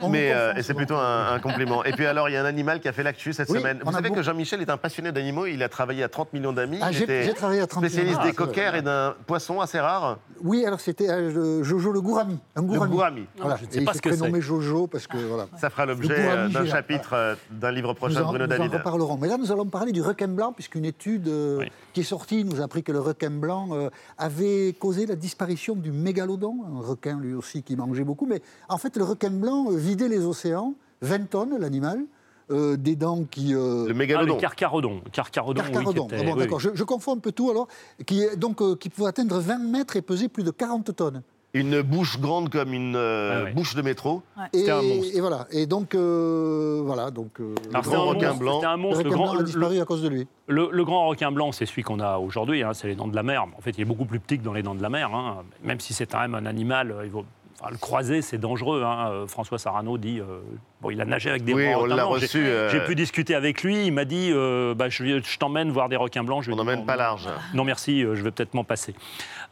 Mais 0.09 0.31
euh, 0.33 0.53
c'est 0.62 0.74
plutôt 0.74 0.95
un, 0.95 1.33
un 1.33 1.39
compliment. 1.39 1.83
Et 1.83 1.91
puis 1.91 2.05
alors, 2.05 2.29
il 2.29 2.33
y 2.33 2.36
a 2.38 2.41
un 2.41 2.45
animal 2.45 2.79
qui 2.79 2.88
a 2.88 2.91
fait 2.93 3.03
l'actu 3.03 3.33
cette 3.33 3.50
Oui, 3.50 3.59
semaine. 3.59 3.77
on 3.81 3.86
Vous 3.86 3.89
a 3.89 3.93
savez 3.93 4.09
beaucoup- 4.09 4.19
que 4.21 4.25
Jean-Michel 4.25 4.62
est 4.62 4.69
un 4.69 4.77
passionné 4.77 5.12
d'animaux. 5.12 5.45
Il 5.45 5.62
a 5.63 5.69
travaillé 5.69 6.03
à 6.03 6.09
30 6.09 6.33
millions 6.33 6.53
d'amis. 6.53 6.79
Ah, 6.81 6.88
Il 6.91 6.97
j'ai- 6.97 7.03
était 7.03 7.24
j'ai 7.24 7.33
travaillé 7.33 7.62
à 7.62 7.67
30 7.67 7.83
millions 7.83 7.93
Spécialiste 7.95 8.24
des 8.24 8.33
coquers 8.33 8.75
et 8.75 8.81
d'un 8.81 9.15
poisson 9.25 9.62
assez 9.62 9.79
rare. 9.79 10.17
Oui, 10.43 10.65
alors 10.65 10.79
c'était 10.79 11.09
euh, 11.09 11.63
Jojo 11.63 11.91
le 11.91 12.01
Gourami. 12.01 12.39
Un 12.55 12.62
Gourami. 12.63 12.91
Gourami. 12.91 13.25
Voilà. 13.39 13.55
Je 13.57 13.65
ne 13.65 13.71
sais 13.71 13.81
pas 13.81 13.93
ce 13.93 14.01
que 14.01 14.09
prénommé 14.09 14.33
c'est. 14.36 14.41
Jojo 14.41 14.88
parce 14.88 15.07
que 15.07 15.17
voilà. 15.17 15.45
Ça 15.57 15.69
fera 15.69 15.86
l'objet 15.86 16.07
Le 16.09 16.29
euh, 16.29 16.47
d'un 16.50 16.65
chapitre 16.65 17.09
euh, 17.13 17.36
d'un 17.51 17.71
livre 17.71 17.93
prochain 17.93 18.06
Nous 18.09 18.17
en, 18.17 18.29
Bruno 18.29 18.45
nous 18.47 18.53
en 18.53 18.57
David. 18.57 18.73
reparlerons. 18.73 19.17
Mais 19.17 19.27
là, 19.27 19.37
nous 19.37 19.51
allons 19.51 19.65
parler 19.65 19.91
du 19.91 20.01
requin 20.01 20.27
blanc, 20.27 20.53
puisqu'une 20.53 20.85
étude 20.85 21.27
euh, 21.27 21.63
qui 21.93 22.01
est 22.01 22.03
sortie 22.03 22.43
nous 22.43 22.61
a 22.61 22.63
appris 22.65 22.83
que 22.83 22.91
le 22.91 22.99
requin 22.99 23.29
blanc 23.31 23.69
euh, 23.71 23.89
avait 24.17 24.73
causé 24.79 25.05
la 25.05 25.15
disparition 25.15 25.75
du 25.75 25.91
mégalodon, 25.91 26.57
un 26.75 26.79
requin 26.81 27.19
lui 27.19 27.33
aussi 27.33 27.63
qui 27.63 27.75
mangeait 27.75 28.03
beaucoup. 28.03 28.25
Mais 28.25 28.41
en 28.69 28.77
fait, 28.77 28.95
le 28.97 29.03
requin 29.03 29.29
blanc 29.31 29.71
euh, 29.71 29.75
vidait 29.77 30.07
les 30.09 30.25
océans, 30.25 30.73
20 31.01 31.29
tonnes 31.29 31.57
l'animal, 31.59 32.01
euh, 32.49 32.77
des 32.77 32.95
dents 32.95 33.25
qui... 33.29 33.53
euh, 33.53 33.87
Le 33.87 34.15
Ah, 34.15 34.23
le 34.23 34.35
carcharodon. 34.35 35.01
Carcharodon, 35.11 35.61
oui, 35.61 35.67
qui 35.67 35.73
Carcharodon. 35.73 36.05
était- 36.07 36.15
Ah 36.19 36.23
bon, 36.23 36.33
oui, 36.33 36.39
d'accord. 36.39 36.59
oui. 36.63 36.69
Je, 36.73 36.77
je 36.77 36.83
confonds 36.85 37.15
un 37.15 37.19
peu 37.19 37.31
tout 37.33 37.49
alors. 37.51 37.67
Qui, 38.05 38.23
donc, 38.37 38.61
euh, 38.61 38.75
qui 38.75 38.89
pouvait 38.89 39.09
atteindre 39.09 39.37
20 39.39 39.57
mètres 39.57 39.95
et 39.97 40.01
peser 40.01 40.29
plus 40.29 40.43
de 40.43 40.51
40 40.51 40.95
tonnes. 40.95 41.23
Une 41.59 41.81
bouche 41.81 42.19
grande 42.19 42.49
comme 42.49 42.73
une 42.73 42.95
euh, 42.95 43.39
Ouais, 43.39 43.43
ouais. 43.45 43.53
bouche 43.53 43.75
de 43.75 43.81
métro. 43.81 44.21
Et, 44.53 44.59
C'était 44.59 44.71
un 44.71 44.81
monstre. 44.81 45.15
et 45.15 45.19
voilà. 45.21 45.47
Et 45.51 45.65
donc, 45.65 45.95
euh, 45.95 46.81
voilà. 46.85 47.11
Donc, 47.11 47.39
euh, 47.39 47.55
le 47.73 47.81
grand 47.81 48.05
monstre, 48.13 48.39
blanc. 48.39 48.61
un 48.63 48.77
monstre. 48.77 48.97
requin 48.99 49.09
Le 49.09 49.15
grand, 49.15 49.31
blanc 49.31 49.39
a 49.39 49.43
disparu 49.43 49.75
le- 49.75 49.81
à 49.81 49.85
cause 49.85 50.01
de 50.03 50.09
lui. 50.09 50.27
Le, 50.47 50.69
le 50.71 50.85
grand 50.85 51.07
requin 51.07 51.31
blanc, 51.31 51.51
c'est 51.51 51.65
celui 51.65 51.83
qu'on 51.83 51.99
a 51.99 52.17
aujourd'hui, 52.17 52.63
hein, 52.63 52.73
c'est 52.73 52.87
les 52.87 52.95
dents 52.95 53.07
de 53.07 53.15
la 53.15 53.23
mer. 53.23 53.45
En 53.57 53.61
fait, 53.61 53.71
il 53.71 53.81
est 53.81 53.85
beaucoup 53.85 54.05
plus 54.05 54.19
petit 54.19 54.37
que 54.37 54.43
dans 54.43 54.53
les 54.53 54.63
dents 54.63 54.75
de 54.75 54.81
la 54.81 54.89
mer. 54.89 55.13
hein. 55.13 55.43
Même 55.63 55.79
si 55.79 55.93
c'est 55.93 56.05
quand 56.09 56.19
même 56.19 56.35
un 56.35 56.45
animal, 56.45 56.95
il 57.03 57.09
vaut- 57.09 57.25
enfin, 57.59 57.71
le 57.71 57.77
croiser, 57.77 58.21
c'est 58.21 58.37
dangereux. 58.37 58.83
hein. 58.85 59.25
François 59.27 59.57
Sarano 59.57 59.97
dit, 59.97 60.19
euh, 60.19 60.39
bon, 60.81 60.89
il 60.91 61.00
a 61.01 61.05
nagé 61.05 61.29
avec 61.29 61.43
des 61.43 61.53
Oui, 61.53 61.67
on 61.75 61.86
l'a. 61.86 61.96
J'ai- 61.96 62.01
reçu, 62.01 62.38
euh, 62.46 62.69
J'ai 62.69 62.79
pu 62.81 62.96
discuter 62.96 63.36
avec 63.36 63.63
lui. 63.63 63.86
Il 63.88 63.91
m'a 63.93 64.05
dit, 64.05 64.29
euh, 64.31 64.74
bah, 64.74 64.89
je, 64.89 65.38
t'emmène 65.38 65.72
voir 65.72 65.89
des 65.89 65.96
requins 65.96 66.24
blancs. 66.24 66.43
Je 66.43 66.51
On 66.51 66.55
n'emmène 66.55 66.86
pas 66.86 66.96
large. 66.96 67.27
Non, 67.53 67.63
merci, 67.63 68.03
euh, 68.03 68.15
je 68.15 68.24
vais 68.24 68.31
peut-être 68.31 68.53
m'en 68.53 68.63
passer. 68.63 68.93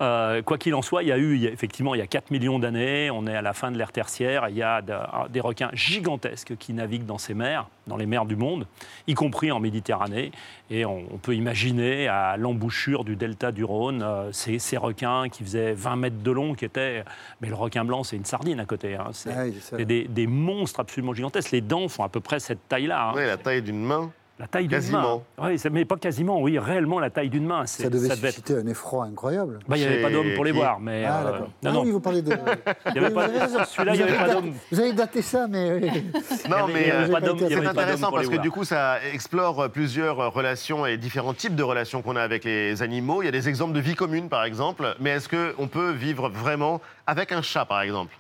Euh, 0.02 0.42
quoi 0.42 0.58
qu'il 0.58 0.76
en 0.76 0.82
soit, 0.82 1.04
il 1.04 1.10
y 1.10 1.12
a 1.14 1.18
eu, 1.18 1.36
il 1.36 1.42
y 1.42 1.48
a- 1.48 1.52
effectivement, 1.52 1.96
il 1.96 2.00
y 2.00 2.02
a 2.02 2.08
4 2.08 2.30
millions 2.32 2.60
d'années, 2.60 3.10
on 3.12 3.26
est 3.28 3.36
à 3.36 3.42
la 3.42 3.54
fin 3.54 3.72
de 3.72 3.78
l'ère 3.78 3.94
tertiaire, 3.94 4.48
il 4.50 4.56
y 4.58 4.62
a 4.64 4.82
de- 4.82 4.94
des 5.30 5.40
requins 5.40 5.70
gigantesques 5.72 6.58
qui 6.58 6.74
naviguent 6.74 7.06
dans 7.06 7.18
ces 7.18 7.34
mers, 7.34 7.68
dans 7.88 7.96
les 7.96 8.06
mers 8.06 8.26
du 8.26 8.36
monde, 8.36 8.68
y 9.08 9.14
compris 9.14 9.52
en 9.54 9.62
Méditerranée. 9.62 10.32
Et 10.70 10.84
on, 10.84 11.04
on 11.14 11.18
peut 11.18 11.34
imaginer 11.36 12.08
à 12.10 12.36
l'embouchure 12.38 13.04
du 13.06 13.16
delta 13.16 13.52
du 13.54 13.64
Rhône, 13.64 14.02
euh, 14.04 14.32
ces, 14.34 14.60
ces 14.60 14.76
requins 14.78 15.30
qui 15.30 15.44
faisaient 15.44 15.74
20 15.74 15.96
mètres 15.96 16.22
de 16.22 16.32
long, 16.32 16.56
qui 16.56 16.66
étaient... 16.66 17.04
Mais 17.40 17.48
le 17.48 17.56
requin 17.56 17.86
blanc, 17.86 18.04
c'est 18.04 18.16
une 18.18 18.26
sardine 18.26 18.60
à 18.60 18.66
côté. 18.66 18.96
hein. 18.96 19.10
C'est 19.14 19.30
c'est 19.62 19.86
des, 19.86 20.06
des 20.10 20.28
monstres 20.28 20.80
absolument 20.82 21.14
gigantesques. 21.16 21.52
Les 21.52 21.62
dents 21.62 21.88
font 21.88 22.04
à 22.04 22.10
peu 22.10 22.20
près 22.20 22.40
cette 22.40 22.68
taille-là. 22.68 23.10
hein. 23.10 23.14
Oui, 23.16 23.26
la 23.26 23.38
taille 23.38 23.62
d'une 23.62 23.84
main. 23.84 24.12
La 24.38 24.48
taille 24.48 24.64
d'une 24.68 24.72
Quasiment. 24.78 25.24
main. 25.38 25.48
Oui, 25.48 25.58
c'est- 25.58 25.70
mais 25.70 25.86
pas 25.86 25.96
quasiment, 25.96 26.42
oui, 26.42 26.60
réellement 26.60 27.00
la 27.00 27.10
taille 27.10 27.30
d'une 27.30 27.46
main. 27.46 27.66
Ça 27.66 27.90
devait 27.90 28.08
être- 28.08 28.18
susciter 28.18 28.58
un 28.58 28.68
effroi 28.68 29.06
incroyable. 29.06 29.60
bah, 29.66 29.78
il 29.78 29.80
n'y 29.80 29.86
avait 29.88 30.02
pas 30.02 30.10
d'homme 30.10 30.34
pour 30.36 30.44
les 30.44 30.52
Qui- 30.52 30.58
voir, 30.58 30.78
mais. 30.82 31.06
Ah, 31.06 31.22
euh, 31.22 31.32
d'accord. 31.32 31.48
non, 31.64 31.70
Ah 31.70 31.72
non. 31.72 31.84
oui, 31.84 31.92
vous 31.92 32.02
parlez 32.02 32.22
de. 32.22 32.32
Il 32.88 32.96
y 32.96 32.98
avait 32.98 33.08
Oui, 33.08 33.14
pas- 33.14 33.28
celui-là, 33.66 33.96
il 33.96 34.02
y 34.02 34.04
Vous 34.04 34.10
avait 34.10 34.18
pas 34.18 34.34
d'homme. 34.34 34.52
Vous 34.74 34.80
avez 34.82 34.92
daté 34.92 35.22
ça, 35.22 35.48
mais. 35.48 35.80
Non, 36.50 36.68
mais 36.68 36.92
euh, 36.92 37.08
c'est 37.48 37.66
intéressant 37.66 38.12
parce 38.12 38.28
que 38.28 38.36
du 38.36 38.52
coup, 38.52 38.66
ça 38.66 38.98
explore 39.14 39.62
euh, 39.62 39.68
plusieurs 39.70 40.20
euh, 40.20 40.28
relations 40.28 40.86
et 40.86 40.98
différents 40.98 41.34
types 41.34 41.56
de 41.56 41.64
relations 41.64 42.02
qu'on 42.02 42.18
a 42.18 42.22
avec 42.22 42.44
les 42.44 42.82
animaux. 42.84 43.22
Il 43.22 43.28
y 43.28 43.30
a 43.30 43.32
des 43.32 43.48
exemples 43.48 43.72
de 43.72 43.80
vie 43.80 43.96
commune, 43.96 44.28
par 44.28 44.44
exemple. 44.44 44.98
Mais 45.00 45.12
est-ce 45.12 45.30
qu'on 45.30 45.70
peut 45.70 45.92
vivre 45.92 46.28
vraiment 46.28 46.82
avec 47.08 47.32
un 47.32 47.42
chat, 47.42 47.64
par 47.64 47.80
exemple? 47.84 48.14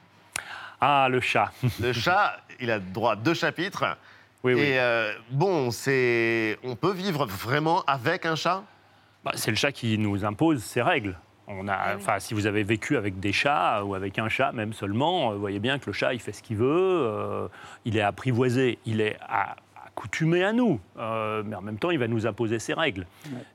Ah, 0.79 1.07
le 1.09 1.19
chat. 1.19 1.51
Le 1.81 1.93
chat, 1.93 2.37
il 2.59 2.71
a 2.71 2.79
droit 2.79 3.13
à 3.13 3.15
deux 3.15 3.33
chapitres. 3.33 3.85
Oui, 4.43 4.53
oui. 4.53 4.61
Et 4.61 4.79
euh, 4.79 5.11
bon, 5.31 5.71
c'est, 5.71 6.57
on 6.63 6.75
peut 6.75 6.93
vivre 6.93 7.25
vraiment 7.25 7.83
avec 7.87 8.25
un 8.25 8.35
chat? 8.35 8.63
Bah, 9.23 9.31
c'est 9.35 9.49
le 9.51 9.57
chat 9.57 9.71
qui 9.71 9.97
nous 9.97 10.23
impose 10.23 10.63
ses 10.63 10.81
règles. 10.81 11.17
On 11.47 11.67
a, 11.67 11.95
enfin, 11.95 12.19
si 12.19 12.33
vous 12.33 12.47
avez 12.47 12.63
vécu 12.63 12.97
avec 12.97 13.19
des 13.19 13.31
chats 13.31 13.83
ou 13.83 13.93
avec 13.93 14.17
un 14.17 14.29
chat, 14.29 14.51
même 14.51 14.73
seulement, 14.73 15.29
euh, 15.29 15.33
vous 15.35 15.39
voyez 15.39 15.59
bien 15.59 15.77
que 15.77 15.85
le 15.87 15.93
chat, 15.93 16.13
il 16.13 16.19
fait 16.19 16.31
ce 16.31 16.41
qu'il 16.41 16.57
veut, 16.57 16.67
euh, 16.67 17.47
il 17.85 17.97
est 17.97 18.01
apprivoisé, 18.01 18.79
il 18.85 18.99
est 19.01 19.17
à- 19.21 19.55
accoutumé 19.99 20.43
à 20.43 20.51
nous, 20.51 20.79
euh, 20.99 21.41
mais 21.45 21.55
en 21.55 21.61
même 21.61 21.77
temps, 21.79 21.89
il 21.89 21.97
va 21.97 22.07
nous 22.09 22.27
imposer 22.27 22.59
ses 22.59 22.73
règles. 22.73 23.07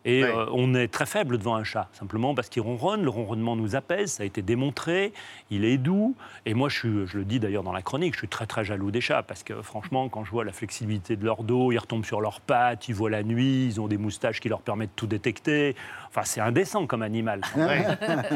Et 0.07 0.23
Ouais. 0.25 0.31
euh, 0.35 0.47
on 0.53 0.75
est 0.75 0.89
très 0.89 1.05
faible 1.05 1.37
devant 1.37 1.55
un 1.55 1.65
chat, 1.65 1.89
simplement 1.93 2.35
parce 2.35 2.49
qu'il 2.49 2.63
ronronne, 2.63 3.03
le 3.03 3.11
ronronnement 3.11 3.57
nous 3.57 3.77
apaise, 3.77 4.13
ça 4.13 4.23
a 4.23 4.27
été 4.27 4.41
démontré, 4.41 5.13
il 5.51 5.67
est 5.67 5.77
doux. 5.77 6.17
Et 6.47 6.55
moi, 6.55 6.71
je, 6.71 6.79
suis- 6.79 7.07
je 7.07 7.19
le 7.19 7.25
dis 7.27 7.41
d'ailleurs 7.41 7.63
dans 7.63 7.75
la 7.75 7.83
chronique, 7.83 8.15
je 8.15 8.21
suis 8.21 8.29
très 8.29 8.47
très 8.47 8.65
jaloux 8.65 8.91
des 8.91 9.03
chats, 9.03 9.23
parce 9.23 9.43
que 9.43 9.61
franchement, 9.61 10.09
quand 10.09 10.25
je 10.25 10.31
vois 10.31 10.45
la 10.47 10.53
flexibilité 10.53 11.15
de 11.17 11.25
leur 11.27 11.43
dos, 11.43 11.73
ils 11.73 11.79
retombent 11.79 12.07
sur 12.07 12.23
leurs 12.23 12.41
pattes, 12.41 12.89
ils 12.89 12.95
voient 12.95 13.11
la 13.11 13.23
nuit, 13.23 13.67
ils 13.67 13.79
ont 13.81 13.87
des 13.89 13.99
moustaches 13.99 14.41
qui 14.41 14.49
leur 14.49 14.63
permettent 14.63 14.91
de 14.91 14.97
tout 14.97 15.07
détecter. 15.07 15.77
Enfin, 16.13 16.23
c'est 16.25 16.41
indécent 16.41 16.87
comme 16.87 17.03
animal. 17.03 17.41
Ouais. 17.57 17.87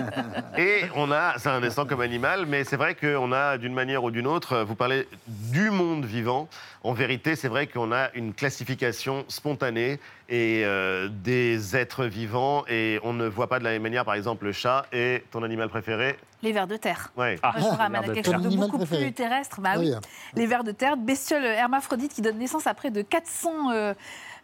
Et 0.58 0.82
on 0.94 1.10
a, 1.10 1.34
c'est 1.38 1.48
indécent 1.48 1.86
comme 1.86 2.02
animal, 2.02 2.46
mais 2.46 2.62
c'est 2.62 2.76
vrai 2.76 2.94
qu'on 2.94 3.32
a 3.32 3.58
d'une 3.58 3.74
manière 3.74 4.04
ou 4.04 4.12
d'une 4.12 4.28
autre, 4.28 4.62
vous 4.62 4.76
parlez 4.76 5.08
du 5.26 5.70
monde 5.70 6.04
vivant. 6.04 6.48
En 6.84 6.92
vérité, 6.92 7.34
c'est 7.34 7.48
vrai 7.48 7.66
qu'on 7.66 7.90
a 7.90 8.10
une 8.14 8.32
classification 8.32 9.24
spontanée 9.26 9.98
et 10.28 10.62
euh, 10.64 11.08
des 11.10 11.74
êtres 11.74 12.04
vivants 12.04 12.64
et 12.68 13.00
on 13.02 13.12
ne 13.12 13.26
voit 13.26 13.48
pas 13.48 13.58
de 13.58 13.64
la 13.64 13.70
même 13.70 13.82
manière, 13.82 14.04
par 14.04 14.14
exemple, 14.14 14.44
le 14.44 14.52
chat 14.52 14.86
et 14.92 15.24
ton 15.32 15.42
animal 15.42 15.68
préféré. 15.68 16.16
Les 16.42 16.52
vers 16.52 16.66
de 16.66 16.76
terre. 16.76 17.10
Ouais. 17.16 17.38
Ah, 17.42 17.54
je 17.56 17.62
vous 17.62 17.68
ramène 17.68 17.96
à 17.96 18.00
vers 18.00 18.08
de 18.10 18.14
quelque 18.14 18.32
chose 18.32 18.42
de 18.42 18.56
beaucoup 18.56 18.76
préféré. 18.76 19.02
plus 19.04 19.12
terrestre. 19.12 19.60
Bah 19.62 19.70
Ah 19.74 19.78
oui. 19.78 19.92
oui. 19.94 20.00
Les 20.34 20.46
vers 20.46 20.62
de 20.64 20.72
terre, 20.72 20.96
bestioles 20.96 21.44
hermaphrodites 21.44 22.12
qui 22.12 22.20
donnent 22.22 22.38
naissance 22.38 22.66
à 22.66 22.74
près 22.74 22.90
de 22.90 23.00
400 23.02 23.70
euh, 23.72 23.94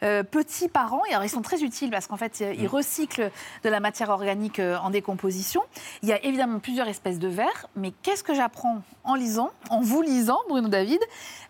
euh, 0.03 0.23
petits 0.23 0.69
par 0.69 0.95
an. 0.95 1.03
Et 1.11 1.13
alors, 1.13 1.25
ils 1.25 1.29
sont 1.29 1.43
très 1.43 1.63
utiles 1.63 1.91
parce 1.91 2.07
qu'en 2.07 2.17
fait, 2.17 2.41
Mm. 2.41 2.55
ils 2.59 2.67
recyclent 2.69 3.31
de 3.65 3.69
la 3.69 3.81
matière 3.81 4.09
organique 4.09 4.61
euh, 4.61 4.79
en 4.79 4.89
décomposition. 4.89 5.61
Il 6.03 6.09
y 6.09 6.13
a 6.13 6.25
évidemment 6.25 6.59
plusieurs 6.59 6.89
espèces 6.89 7.19
de 7.19 7.29
vers, 7.29 7.67
mais 7.77 7.93
qu'est-ce 8.03 8.25
que 8.25 8.33
j'apprends 8.35 8.81
en 9.05 9.15
lisant, 9.15 9.51
en 9.69 9.81
vous 9.83 10.01
lisant, 10.01 10.39
Bruno 10.49 10.69
David? 10.69 11.01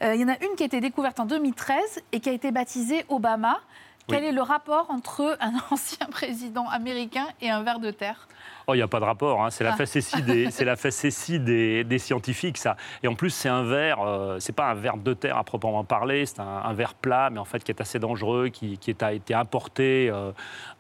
Euh, 0.03 0.15
Il 0.17 0.21
y 0.21 0.25
en 0.25 0.29
a 0.29 0.37
une 0.45 0.57
qui 0.57 0.65
a 0.65 0.67
été 0.67 0.81
découverte 0.81 1.21
en 1.21 1.27
2013 1.27 2.01
et 2.11 2.19
qui 2.19 2.29
a 2.29 2.33
été 2.33 2.51
baptisée 2.51 3.05
Obama. 3.09 3.61
Quel 4.09 4.23
Oui. 4.23 4.29
est 4.31 4.33
le 4.33 4.43
rapport 4.43 4.87
entre 4.91 5.37
un 5.41 5.53
ancien 5.71 6.07
président 6.11 6.69
américain 6.69 7.29
et 7.41 7.51
un 7.51 7.63
ver 7.63 7.79
de 7.79 7.93
terre? 7.93 8.27
Oh, 8.67 8.75
il 8.75 8.79
n'y 8.79 8.83
a 8.83 8.89
pas 8.89 9.01
de 9.01 9.05
rapport. 9.05 9.43
hein. 9.45 9.51
C'est 9.51 9.65
la 9.65 9.73
Ah. 9.73 9.77
facétie, 9.77 10.23
des, 10.23 10.51
c'est 10.51 10.65
la 10.65 10.77
facétie 10.77 11.41
des, 11.41 11.85
des 11.85 11.99
scientifiques, 11.99 12.59
ça. 12.59 12.77
Et 13.03 13.09
en 13.09 13.15
plus, 13.15 13.31
c'est 13.31 13.49
un 13.49 13.63
ver, 13.63 13.99
euh, 14.01 14.37
c'est 14.41 14.55
pas 14.55 14.71
un 14.71 14.75
ver 14.75 14.97
de 14.97 15.15
terre 15.15 15.37
à 15.37 15.45
proprement 15.45 15.85
parler, 15.85 16.27
c'est 16.27 16.41
un, 16.41 16.45
un 16.65 16.73
ver 16.75 16.95
plat, 16.95 17.31
mais 17.31 17.39
en 17.39 17.45
fait 17.45 17.63
qui 17.65 17.71
est 17.73 17.81
assez 17.81 17.99
dangereux, 17.99 18.49
qui, 18.49 18.79
qui 18.79 18.91
est, 18.91 19.03
a 19.03 19.13
été 19.13 19.35
importé 19.35 20.09
euh, 20.11 20.33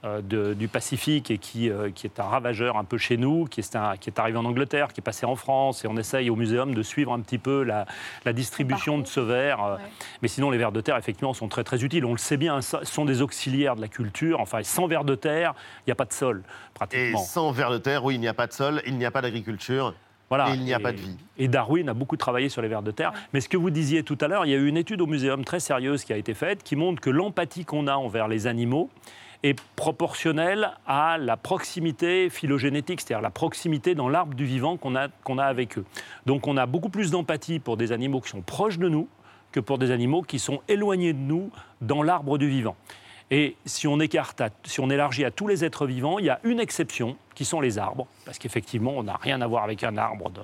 euh, 0.05 0.21
de- 0.23 0.55
du 0.55 0.69
Pacifique 0.69 1.31
et 1.31 1.39
qui, 1.39 1.69
euh, 1.71 1.91
qui 1.91 2.07
est 2.07 2.21
un 2.21 2.25
ravageur 2.25 2.77
un 2.77 2.85
peu 2.85 2.99
chez 2.99 3.17
nous, 3.17 3.47
qui 3.47 3.61
est, 3.61 3.77
un- 3.77 3.97
qui 3.97 4.09
est 4.11 4.19
arrivé 4.19 4.39
en 4.39 4.45
Angleterre, 4.45 4.93
qui 4.93 5.01
est 5.01 5.03
passé 5.03 5.27
en 5.27 5.37
France. 5.37 5.85
Et 5.85 5.89
on 5.89 5.97
essaye 5.97 6.31
au 6.31 6.37
muséum 6.37 6.75
de 6.75 6.83
suivre 6.83 7.13
un 7.13 7.21
petit 7.21 7.39
peu 7.39 7.63
la, 7.63 7.87
la 8.25 8.33
distribution 8.33 8.99
de 8.99 9.07
ce 9.07 9.21
ver. 9.21 9.63
euh. 9.63 9.77
Mais 10.23 10.29
sinon, 10.29 10.51
les 10.51 10.59
vers 10.59 10.73
de 10.73 10.81
terre, 10.81 10.97
effectivement, 10.97 11.35
sont 11.35 11.49
très 11.49 11.65
très 11.65 11.83
utiles. 11.85 12.05
On 12.05 12.13
le 12.13 12.19
sait 12.19 12.37
bien, 12.37 12.61
ce 12.63 12.85
sont 12.85 13.05
des 13.05 13.21
auxiliaires 13.23 13.77
de 13.77 13.81
la 13.81 13.89
culture. 13.89 14.41
Enfin, 14.41 14.63
sans 14.63 14.87
vers 14.87 15.05
de 15.05 15.15
terre, 15.15 15.55
il 15.81 15.89
n'y 15.89 15.93
a 15.93 15.97
pas 15.97 16.05
de 16.05 16.13
sol, 16.13 16.43
Et 16.47 16.73
pratiquement. 16.75 17.19
Vers 17.71 17.79
de 17.79 17.83
terre, 17.83 18.05
oui, 18.05 18.15
il 18.15 18.21
n'y 18.21 18.29
a 18.29 18.35
pas 18.35 18.47
de 18.47 18.53
sol, 18.53 18.83
il 18.87 18.97
n'y 18.97 19.05
a 19.05 19.11
pas 19.11 19.23
d'agriculture. 19.23 19.95
Voilà. 20.29 20.51
Et 20.51 20.55
il 20.55 20.63
n'y 20.63 20.73
a 20.73 20.79
pas 20.79 20.93
de 20.93 20.99
vie. 20.99 21.17
Et 21.39 21.49
Darwin 21.49 21.89
a 21.89 21.95
beaucoup 21.95 22.17
travaillé 22.17 22.49
sur 22.49 22.63
les 22.63 22.69
vers 22.69 22.83
de 22.83 22.93
terre. 22.93 23.13
Mais 23.33 23.41
ce 23.41 23.49
que 23.49 23.57
vous 23.57 23.71
disiez 23.71 24.05
tout 24.05 24.17
à 24.21 24.29
l'heure, 24.29 24.47
il 24.47 24.53
y 24.53 24.55
a 24.55 24.59
eu 24.59 24.69
une 24.69 24.77
étude 24.77 25.01
au 25.01 25.07
muséum 25.07 25.45
très 25.45 25.59
sérieuse 25.59 26.05
qui 26.05 26.13
a 26.13 26.17
été 26.17 26.35
faite 26.35 26.63
qui 26.63 26.77
montre 26.77 27.01
que 27.01 27.11
l'empathie 27.11 27.65
qu'on 27.65 27.89
a 27.89 27.95
envers 27.95 28.29
les 28.29 28.47
animaux 28.47 28.91
est 29.43 29.61
proportionnelle 29.75 30.71
à 30.87 31.19
la 31.19 31.37
proximité 31.37 32.31
phylogénétique, 32.31 33.01
c'est-à-dire 33.01 33.23
la 33.23 33.31
proximité 33.31 33.97
dans 33.97 34.09
l'arbre 34.09 34.35
du 34.35 34.45
vivant 34.45 34.77
qu'on 34.77 34.95
a, 34.95 35.09
qu'on 35.25 35.39
a 35.39 35.45
avec 35.45 35.79
eux. 35.79 35.85
Donc 36.27 36.47
on 36.47 36.57
a 36.57 36.67
beaucoup 36.67 36.91
plus 36.91 37.11
d'empathie 37.11 37.59
pour 37.59 37.77
des 37.77 37.91
animaux 37.91 38.21
qui 38.21 38.31
sont 38.31 38.43
proches 38.43 38.79
de 38.79 38.89
nous 38.89 39.09
que 39.51 39.59
pour 39.59 39.79
des 39.79 39.91
animaux 39.91 40.23
qui 40.23 40.39
sont 40.39 40.61
éloignés 40.69 41.13
de 41.13 41.19
nous 41.19 41.51
dans 41.81 42.03
l'arbre 42.03 42.39
du 42.39 42.49
vivant. 42.49 42.77
Et 43.33 43.57
si 43.65 43.87
on 43.87 44.01
écarte, 44.01 44.41
à- 44.41 44.51
si 44.65 44.81
on 44.81 44.91
élargit 44.91 45.25
à 45.25 45.31
tous 45.31 45.47
les 45.47 45.65
êtres 45.65 45.87
vivants, 45.87 46.19
il 46.19 46.25
y 46.25 46.31
a 46.31 46.41
une 46.43 46.59
exception 46.59 47.17
qui 47.35 47.45
sont 47.45 47.61
les 47.61 47.79
arbres, 47.79 48.07
parce 48.25 48.39
qu'effectivement, 48.39 48.93
on 48.97 49.05
n'a 49.05 49.17
rien 49.17 49.41
à 49.41 49.47
voir 49.47 49.63
avec 49.65 49.85
un 49.85 49.97
arbre 49.97 50.31
de 50.31 50.41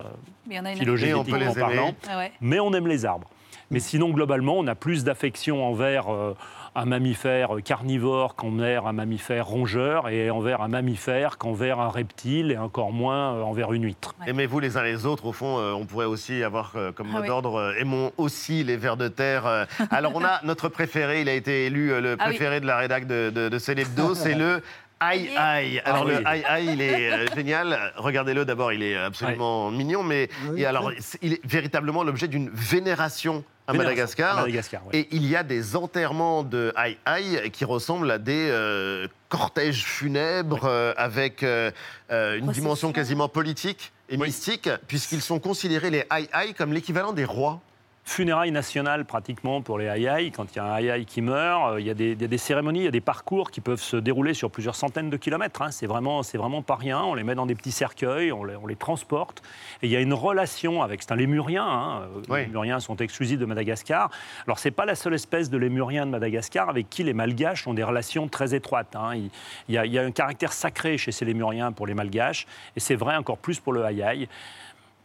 Mais 0.46 0.56
a 0.64 0.72
une 0.72 0.78
on 1.14 1.24
peut 1.24 1.36
les 1.36 1.52
parlant. 1.60 1.94
Ah 2.08 2.18
ouais. 2.18 2.32
mais 2.40 2.60
on 2.60 2.72
aime 2.72 2.86
les 2.86 3.04
arbres. 3.04 3.28
Mais 3.70 3.80
sinon, 3.80 4.10
globalement, 4.10 4.54
on 4.58 4.66
a 4.66 4.74
plus 4.74 5.04
d'affection 5.04 5.64
envers 5.66 6.12
euh, 6.12 6.34
un 6.74 6.84
mammifère 6.84 7.50
carnivore 7.64 8.34
qu'envers 8.34 8.86
un 8.86 8.92
mammifère 8.92 9.46
rongeur, 9.46 10.08
et 10.08 10.30
envers 10.30 10.60
un 10.60 10.68
mammifère 10.68 11.38
qu'envers 11.38 11.80
un 11.80 11.88
reptile, 11.88 12.52
et 12.52 12.58
encore 12.58 12.92
moins 12.92 13.34
euh, 13.34 13.42
envers 13.42 13.72
une 13.72 13.84
huître. 13.84 14.14
Aimez-vous 14.26 14.60
les 14.60 14.76
uns 14.76 14.82
les 14.82 15.06
autres, 15.06 15.24
au 15.26 15.32
fond, 15.32 15.58
euh, 15.58 15.72
on 15.72 15.86
pourrait 15.86 16.06
aussi 16.06 16.42
avoir 16.42 16.72
euh, 16.76 16.92
comme 16.92 17.08
Ah 17.14 17.20
mot 17.20 17.26
d'ordre 17.26 17.54
euh, 17.56 17.72
aimons 17.80 18.12
aussi 18.18 18.62
les 18.62 18.76
vers 18.76 18.96
de 18.96 19.08
terre. 19.08 19.46
euh. 19.46 19.64
Alors 19.90 20.12
on 20.14 20.22
a 20.24 20.40
notre 20.44 20.68
préféré, 20.68 21.22
il 21.22 21.28
a 21.28 21.34
été 21.34 21.66
élu 21.66 21.92
euh, 21.92 22.00
le 22.00 22.12
Ah 22.18 22.24
oui. 22.26 22.30
préféré 22.36 22.60
de 22.60 22.66
la 22.66 22.76
rédac 22.76 23.06
de, 23.06 23.30
de, 23.34 23.48
de 23.48 23.58
Célébdo, 23.58 24.14
c'est 24.14 24.34
le 24.34 24.60
Aïe 25.00 25.30
aïe. 25.36 25.82
Alors 25.84 26.02
Ah 26.02 26.06
oui. 26.06 26.14
le 26.20 26.26
aïe 26.28 26.44
aïe, 26.46 26.68
il 26.72 26.80
est 26.80 27.12
euh, 27.12 27.26
génial. 27.34 27.92
Regardez-le 27.96 28.44
d'abord, 28.44 28.72
il 28.72 28.82
est 28.82 28.96
absolument 28.96 29.70
mignon, 29.70 30.02
mais 30.02 30.28
Oui, 30.48 30.62
et 30.62 30.66
alors 30.66 30.90
il 31.22 31.34
est 31.34 31.46
véritablement 31.46 32.02
l'objet 32.02 32.28
d'une 32.28 32.48
vénération 32.50 33.44
à 33.66 33.72
Vénération. 33.72 33.90
Madagascar. 33.90 34.38
À 34.38 34.40
Madagascar, 34.42 34.82
oui. 34.86 34.98
Et 34.98 35.08
il 35.10 35.26
y 35.26 35.36
a 35.36 35.42
des 35.42 35.76
enterrements 35.76 36.42
de 36.42 36.72
aïe 36.76 36.96
aïe 37.04 37.50
qui 37.52 37.64
ressemblent 37.64 38.10
à 38.10 38.18
des 38.18 38.48
euh, 38.50 39.08
cortèges 39.28 39.84
funèbres 39.84 40.64
euh, 40.64 40.92
avec 40.96 41.42
euh, 41.42 41.70
une 42.10 42.50
dimension 42.52 42.92
quasiment 42.92 43.28
politique 43.28 43.92
et 44.08 44.16
mystique, 44.16 44.70
puisqu'ils 44.86 45.20
sont 45.20 45.40
considérés, 45.40 45.90
les 45.90 46.06
aïe 46.10 46.28
aïe, 46.32 46.54
comme 46.54 46.72
l'équivalent 46.72 47.12
des 47.12 47.24
rois. 47.24 47.60
Funérailles 48.08 48.52
nationales 48.52 49.04
pratiquement 49.04 49.60
pour 49.62 49.78
les 49.78 49.88
aïaï. 49.88 50.30
Quand 50.30 50.46
il 50.54 50.56
y 50.56 50.58
a 50.60 50.64
un 50.64 50.72
aïaï 50.72 51.04
qui 51.04 51.20
meurt, 51.20 51.72
euh, 51.72 51.80
il 51.80 51.86
y, 51.86 51.90
a 51.90 51.94
des, 51.94 52.38
cérémonies, 52.38 52.78
il 52.78 52.84
y 52.84 52.88
a 52.88 52.92
des 52.92 53.00
parcours 53.00 53.50
qui 53.50 53.60
peuvent 53.60 53.80
se 53.80 53.96
dérouler 53.96 54.32
sur 54.32 54.48
plusieurs 54.48 54.76
centaines 54.76 55.10
de 55.10 55.16
kilomètres. 55.16 55.60
hein. 55.60 55.72
C'est 55.72 55.88
vraiment, 55.88 56.22
c'est 56.22 56.38
vraiment 56.38 56.62
pas 56.62 56.76
rien. 56.76 57.02
On 57.02 57.14
les 57.14 57.24
met 57.24 57.34
dans 57.34 57.46
des 57.46 57.56
petits 57.56 57.72
cercueils, 57.72 58.30
on 58.30 58.44
les, 58.44 58.54
on 58.54 58.68
les 58.68 58.76
transporte. 58.76 59.42
Et 59.82 59.86
il 59.88 59.90
y 59.92 59.96
a 59.96 60.00
une 60.00 60.14
relation 60.14 60.82
avec. 60.82 61.02
C'est 61.02 61.10
un 61.12 61.16
lémurien. 61.16 61.66
hein. 61.66 62.02
Euh, 62.30 62.36
Les 62.36 62.44
lémuriens 62.46 62.78
sont 62.78 62.96
exclusifs 62.96 63.40
de 63.40 63.44
Madagascar. 63.44 64.08
Alors 64.46 64.60
c'est 64.60 64.70
pas 64.70 64.86
la 64.86 64.94
seule 64.94 65.14
espèce 65.14 65.50
de 65.50 65.58
lémurien 65.58 66.06
de 66.06 66.12
Madagascar 66.12 66.68
avec 66.70 66.88
qui 66.88 67.02
les 67.02 67.12
Malgaches 67.12 67.66
ont 67.66 67.74
des 67.74 67.84
relations 67.84 68.28
très 68.28 68.54
étroites. 68.54 68.94
hein. 68.94 69.16
Il, 69.16 69.30
il 69.68 69.74
y 69.74 69.78
a, 69.78 69.84
il 69.84 69.92
y 69.92 69.98
a 69.98 70.02
un 70.02 70.12
caractère 70.12 70.52
sacré 70.52 70.96
chez 70.96 71.10
ces 71.10 71.24
lémuriens 71.24 71.72
pour 71.72 71.88
les 71.88 71.94
Malgaches, 71.94 72.46
et 72.76 72.80
c'est 72.80 72.94
vrai 72.94 73.16
encore 73.16 73.38
plus 73.38 73.58
pour 73.58 73.72
le 73.72 73.84
aïaï 73.84 74.28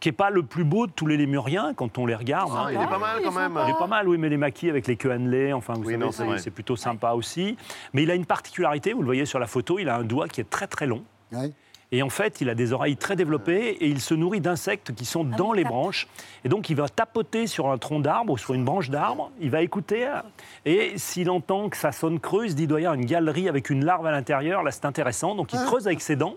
qui 0.02 0.08
n'est 0.08 0.12
pas 0.12 0.30
le 0.30 0.42
plus 0.42 0.64
beau 0.64 0.88
de 0.88 0.92
tous 0.92 1.06
les 1.06 1.16
lémuriens 1.16 1.74
quand 1.74 1.96
on 1.96 2.06
les 2.06 2.16
regarde. 2.16 2.50
Ah, 2.56 2.66
il 2.72 2.74
est 2.74 2.86
pas 2.88 2.98
mal, 2.98 3.20
quand 3.22 3.30
même. 3.30 3.56
Il 3.64 3.70
est 3.70 3.78
pas 3.78 3.86
mal, 3.86 4.08
oui, 4.08 4.18
mais 4.18 4.28
les 4.28 4.36
maquis 4.36 4.68
avec 4.68 4.88
les 4.88 4.96
queues 4.96 5.12
annelées, 5.12 5.52
enfin, 5.52 5.74
vous 5.74 5.84
Oui, 5.84 5.92
savez, 6.10 6.28
non, 6.30 6.38
c'est 6.38 6.50
plutôt 6.50 6.74
sympa 6.74 7.12
aussi. 7.12 7.56
Mais 7.92 8.02
il 8.02 8.10
a 8.10 8.16
une 8.16 8.26
particularité, 8.26 8.94
vous 8.94 9.02
le 9.02 9.06
voyez 9.06 9.26
sur 9.26 9.38
la 9.38 9.46
photo, 9.46 9.78
il 9.78 9.88
a 9.88 9.96
un 9.96 10.02
doigt 10.02 10.26
qui 10.26 10.40
est 10.40 10.50
très 10.50 10.66
très 10.66 10.88
long. 10.88 11.04
Et 11.92 12.02
en 12.02 12.08
fait, 12.08 12.40
il 12.40 12.48
a 12.48 12.56
des 12.56 12.72
oreilles 12.72 12.96
très 12.96 13.14
développées 13.14 13.76
et 13.80 13.86
il 13.86 14.00
se 14.00 14.14
nourrit 14.14 14.40
d'insectes 14.40 14.92
qui 14.92 15.04
sont 15.04 15.22
dans 15.22 15.52
les 15.52 15.62
branches. 15.62 16.08
Et 16.44 16.48
donc, 16.48 16.68
il 16.68 16.74
va 16.74 16.88
tapoter 16.88 17.46
sur 17.46 17.70
un 17.70 17.78
tronc 17.78 18.00
d'arbre 18.00 18.32
ou 18.32 18.38
sur 18.38 18.54
une 18.54 18.64
branche 18.64 18.90
d'arbre. 18.90 19.30
Il 19.40 19.50
va 19.50 19.62
écouter. 19.62 20.08
Et 20.64 20.94
s'il 20.96 21.30
entend 21.30 21.68
que 21.68 21.76
ça 21.76 21.92
sonne 21.92 22.18
creux, 22.18 22.46
il 22.46 22.50
se 22.50 22.56
dit, 22.56 22.64
il 22.64 22.66
doit 22.66 22.80
y 22.80 22.86
avoir 22.86 22.98
une 22.98 23.06
galerie 23.06 23.48
avec 23.48 23.70
une 23.70 23.84
larve 23.84 24.06
à 24.06 24.10
l'intérieur. 24.10 24.64
Là, 24.64 24.72
c'est 24.72 24.86
intéressant. 24.86 25.36
Donc, 25.36 25.52
il 25.52 25.60
creuse 25.60 25.86
avec 25.86 26.00
ses 26.00 26.16
dents. 26.16 26.34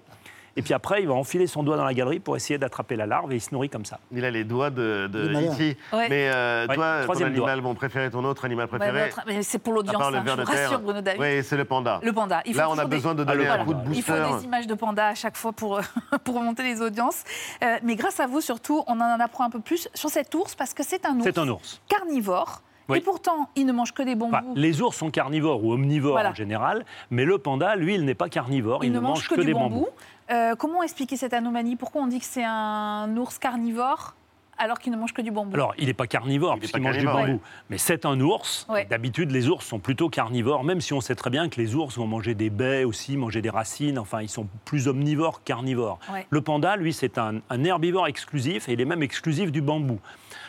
Et 0.58 0.62
puis 0.62 0.74
après, 0.74 1.02
il 1.02 1.08
va 1.10 1.14
enfiler 1.16 1.48
son 1.48 1.64
doigt 1.64 1.76
dans 1.76 1.84
la 1.84 1.94
galerie 1.94 2.20
pour 2.22 2.38
essayer 2.38 2.58
d'attraper 2.58 2.96
la 2.96 3.06
larve 3.06 3.32
et 3.34 3.36
il 3.36 3.42
se 3.42 3.54
nourrit 3.54 3.70
comme 3.70 3.84
ça. 3.84 4.00
Il 4.14 4.24
a 4.24 4.32
les 4.32 4.46
doigts 4.46 4.70
de, 4.70 5.08
de. 5.12 5.28
E.T. 5.34 5.78
Ouais. 5.92 6.08
Mais 6.10 6.30
euh, 6.34 6.66
Ouais, 6.68 6.76
toi, 6.76 7.02
ton 7.06 7.26
animal, 7.26 7.62
préféré, 7.76 8.10
ton 8.10 8.24
autre 8.24 8.46
animal 8.46 8.66
Ouais, 8.72 8.78
préféré 8.80 9.10
mais 9.28 9.44
c'est 9.44 9.60
pour 9.60 9.74
l'audience, 9.74 10.02
hein, 10.02 10.24
je 10.26 10.32
vous 10.32 10.44
rassure. 10.46 10.80
Bruno 10.80 11.02
David. 11.02 11.20
Oui, 11.22 11.44
c'est 11.44 11.58
le 11.58 11.66
panda. 11.66 12.00
Le 12.02 12.14
panda. 12.14 12.42
Il 12.46 12.54
faut 12.54 12.60
Là, 12.60 12.70
on 12.70 12.78
a 12.78 12.86
des- 12.86 12.90
besoin 12.96 13.14
de 13.16 13.24
Ah, 13.24 13.26
donner 13.34 13.48
un 13.48 13.64
Voilà. 13.64 13.64
coup 13.66 13.74
de 13.74 13.94
Il 13.96 14.02
faut 14.02 14.14
booster. 14.14 14.38
des 14.40 14.46
images 14.46 14.68
de 14.68 14.74
panda 14.76 15.08
à 15.10 15.16
chaque 15.16 15.36
fois 15.36 15.52
pour, 15.52 15.82
pour 16.24 16.36
remonter 16.36 16.64
les 16.64 16.82
audiences. 16.82 17.24
Euh, 17.64 17.76
mais 17.84 17.96
grâce 17.96 18.22
à 18.22 18.28
vous, 18.28 18.40
surtout, 18.40 18.82
on 18.88 19.00
en 19.02 19.20
apprend 19.20 19.44
un 19.44 19.50
peu 19.50 19.60
plus 19.60 19.90
sur 19.94 20.10
cet 20.10 20.34
ours 20.36 20.56
parce 20.56 20.74
que 20.74 20.84
c'est 20.84 21.06
un 21.06 21.16
ours, 21.16 21.24
C'est 21.26 21.38
un 21.38 21.50
ours. 21.50 21.82
carnivore. 21.90 22.62
Oui. 22.88 23.00
Et 23.00 23.02
pourtant, 23.02 23.50
il 23.56 23.66
ne 23.66 23.72
mange 23.72 23.94
que 23.96 24.04
des 24.04 24.14
bambous. 24.14 24.36
Enfin, 24.36 24.46
les 24.56 24.80
ours 24.80 24.96
sont 24.96 25.10
carnivores 25.10 25.64
ou 25.66 25.74
omnivores 25.74 26.12
Voilà. 26.14 26.30
en 26.30 26.36
général, 26.36 26.86
mais 27.10 27.26
le 27.26 27.40
panda, 27.40 27.76
lui, 27.76 27.96
il 27.96 28.06
n'est 28.06 28.14
pas 28.14 28.30
carnivore, 28.30 28.84
il, 28.84 28.90
il 28.90 28.94
ne 28.94 29.00
mange 29.00 29.28
que, 29.28 29.34
que 29.34 29.40
du 29.42 29.48
des 29.48 29.54
bambou. 29.54 29.70
bambous. 29.80 29.88
Euh, 30.32 30.56
comment 30.56 30.82
expliquer 30.84 31.18
cette 31.18 31.34
anomalie? 31.34 31.76
Pourquoi 31.76 32.02
on 32.02 32.08
dit 32.08 32.20
que 32.20 32.26
c'est 32.26 32.44
un 32.46 33.16
ours 33.18 33.38
carnivore 33.38 34.16
alors 34.58 34.80
qu'il 34.80 34.94
ne 34.94 34.98
mange 34.98 35.14
que 35.14 35.22
du 35.22 35.32
bambou 35.32 35.54
Alors, 35.54 35.74
il 35.78 35.88
n'est 35.88 35.94
pas 35.94 36.08
carnivore, 36.08 36.58
puisqu'il 36.58 36.82
mange 36.82 36.98
du 36.98 37.06
bambou. 37.06 37.42
Mais 37.70 37.78
c'est 37.78 38.06
un 38.06 38.18
ours. 38.22 38.66
Ouais. 38.70 38.86
D'habitude, 38.86 39.32
les 39.32 39.50
ours 39.50 39.66
sont 39.66 39.80
plutôt 39.80 40.08
carnivores, 40.08 40.64
même 40.64 40.80
si 40.80 40.94
on 40.94 41.02
sait 41.02 41.14
très 41.16 41.30
bien 41.30 41.50
que 41.50 41.60
les 41.60 41.76
ours 41.76 41.98
vont 41.98 42.08
manger 42.08 42.36
des 42.36 42.50
baies 42.50 42.86
aussi, 42.86 43.18
manger 43.18 43.42
des 43.42 43.50
racines. 43.50 44.00
Enfin, 44.00 44.22
ils 44.22 44.30
sont 44.30 44.48
plus 44.64 44.88
omnivores 44.88 45.40
que 45.40 45.44
carnivores. 45.44 46.00
Ouais. 46.10 46.26
Le 46.30 46.40
panda, 46.40 46.78
lui, 46.78 46.94
c'est 46.94 47.18
un, 47.18 47.42
un 47.50 47.64
herbivore 47.66 48.08
exclusif, 48.08 48.70
et 48.70 48.74
il 48.74 48.80
est 48.82 48.86
même 48.86 49.04
exclusif 49.04 49.52
du 49.52 49.60
bambou. 49.62 50.00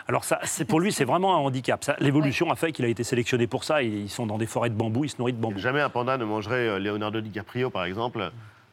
Alors, 0.07 0.23
ça, 0.23 0.39
pour 0.69 0.79
lui, 0.79 0.93
c'est 0.93 1.05
vraiment 1.05 1.35
un 1.35 1.39
handicap. 1.39 1.85
L'évolution 1.99 2.49
a 2.53 2.55
fait 2.55 2.71
qu'il 2.71 2.85
a 2.85 2.89
été 2.89 3.03
sélectionné 3.03 3.49
pour 3.49 3.65
ça. 3.65 3.83
et 3.83 3.89
Ils 3.89 4.09
sont 4.09 4.25
dans 4.27 4.39
des 4.39 4.47
forêts 4.47 4.71
de 4.71 4.77
bambou, 4.77 5.03
ils 5.03 5.11
se 5.11 5.17
nourrissent 5.19 5.35
de 5.35 5.41
bambou. 5.41 5.59
Jamais 5.59 5.81
un 5.81 5.91
panda 5.91 6.17
ne 6.17 6.25
mangerait 6.25 6.69
euh, 6.69 6.79
Leonardo 6.79 7.21
DiCaprio, 7.21 7.71
par 7.71 7.85
exemple. 7.85 8.31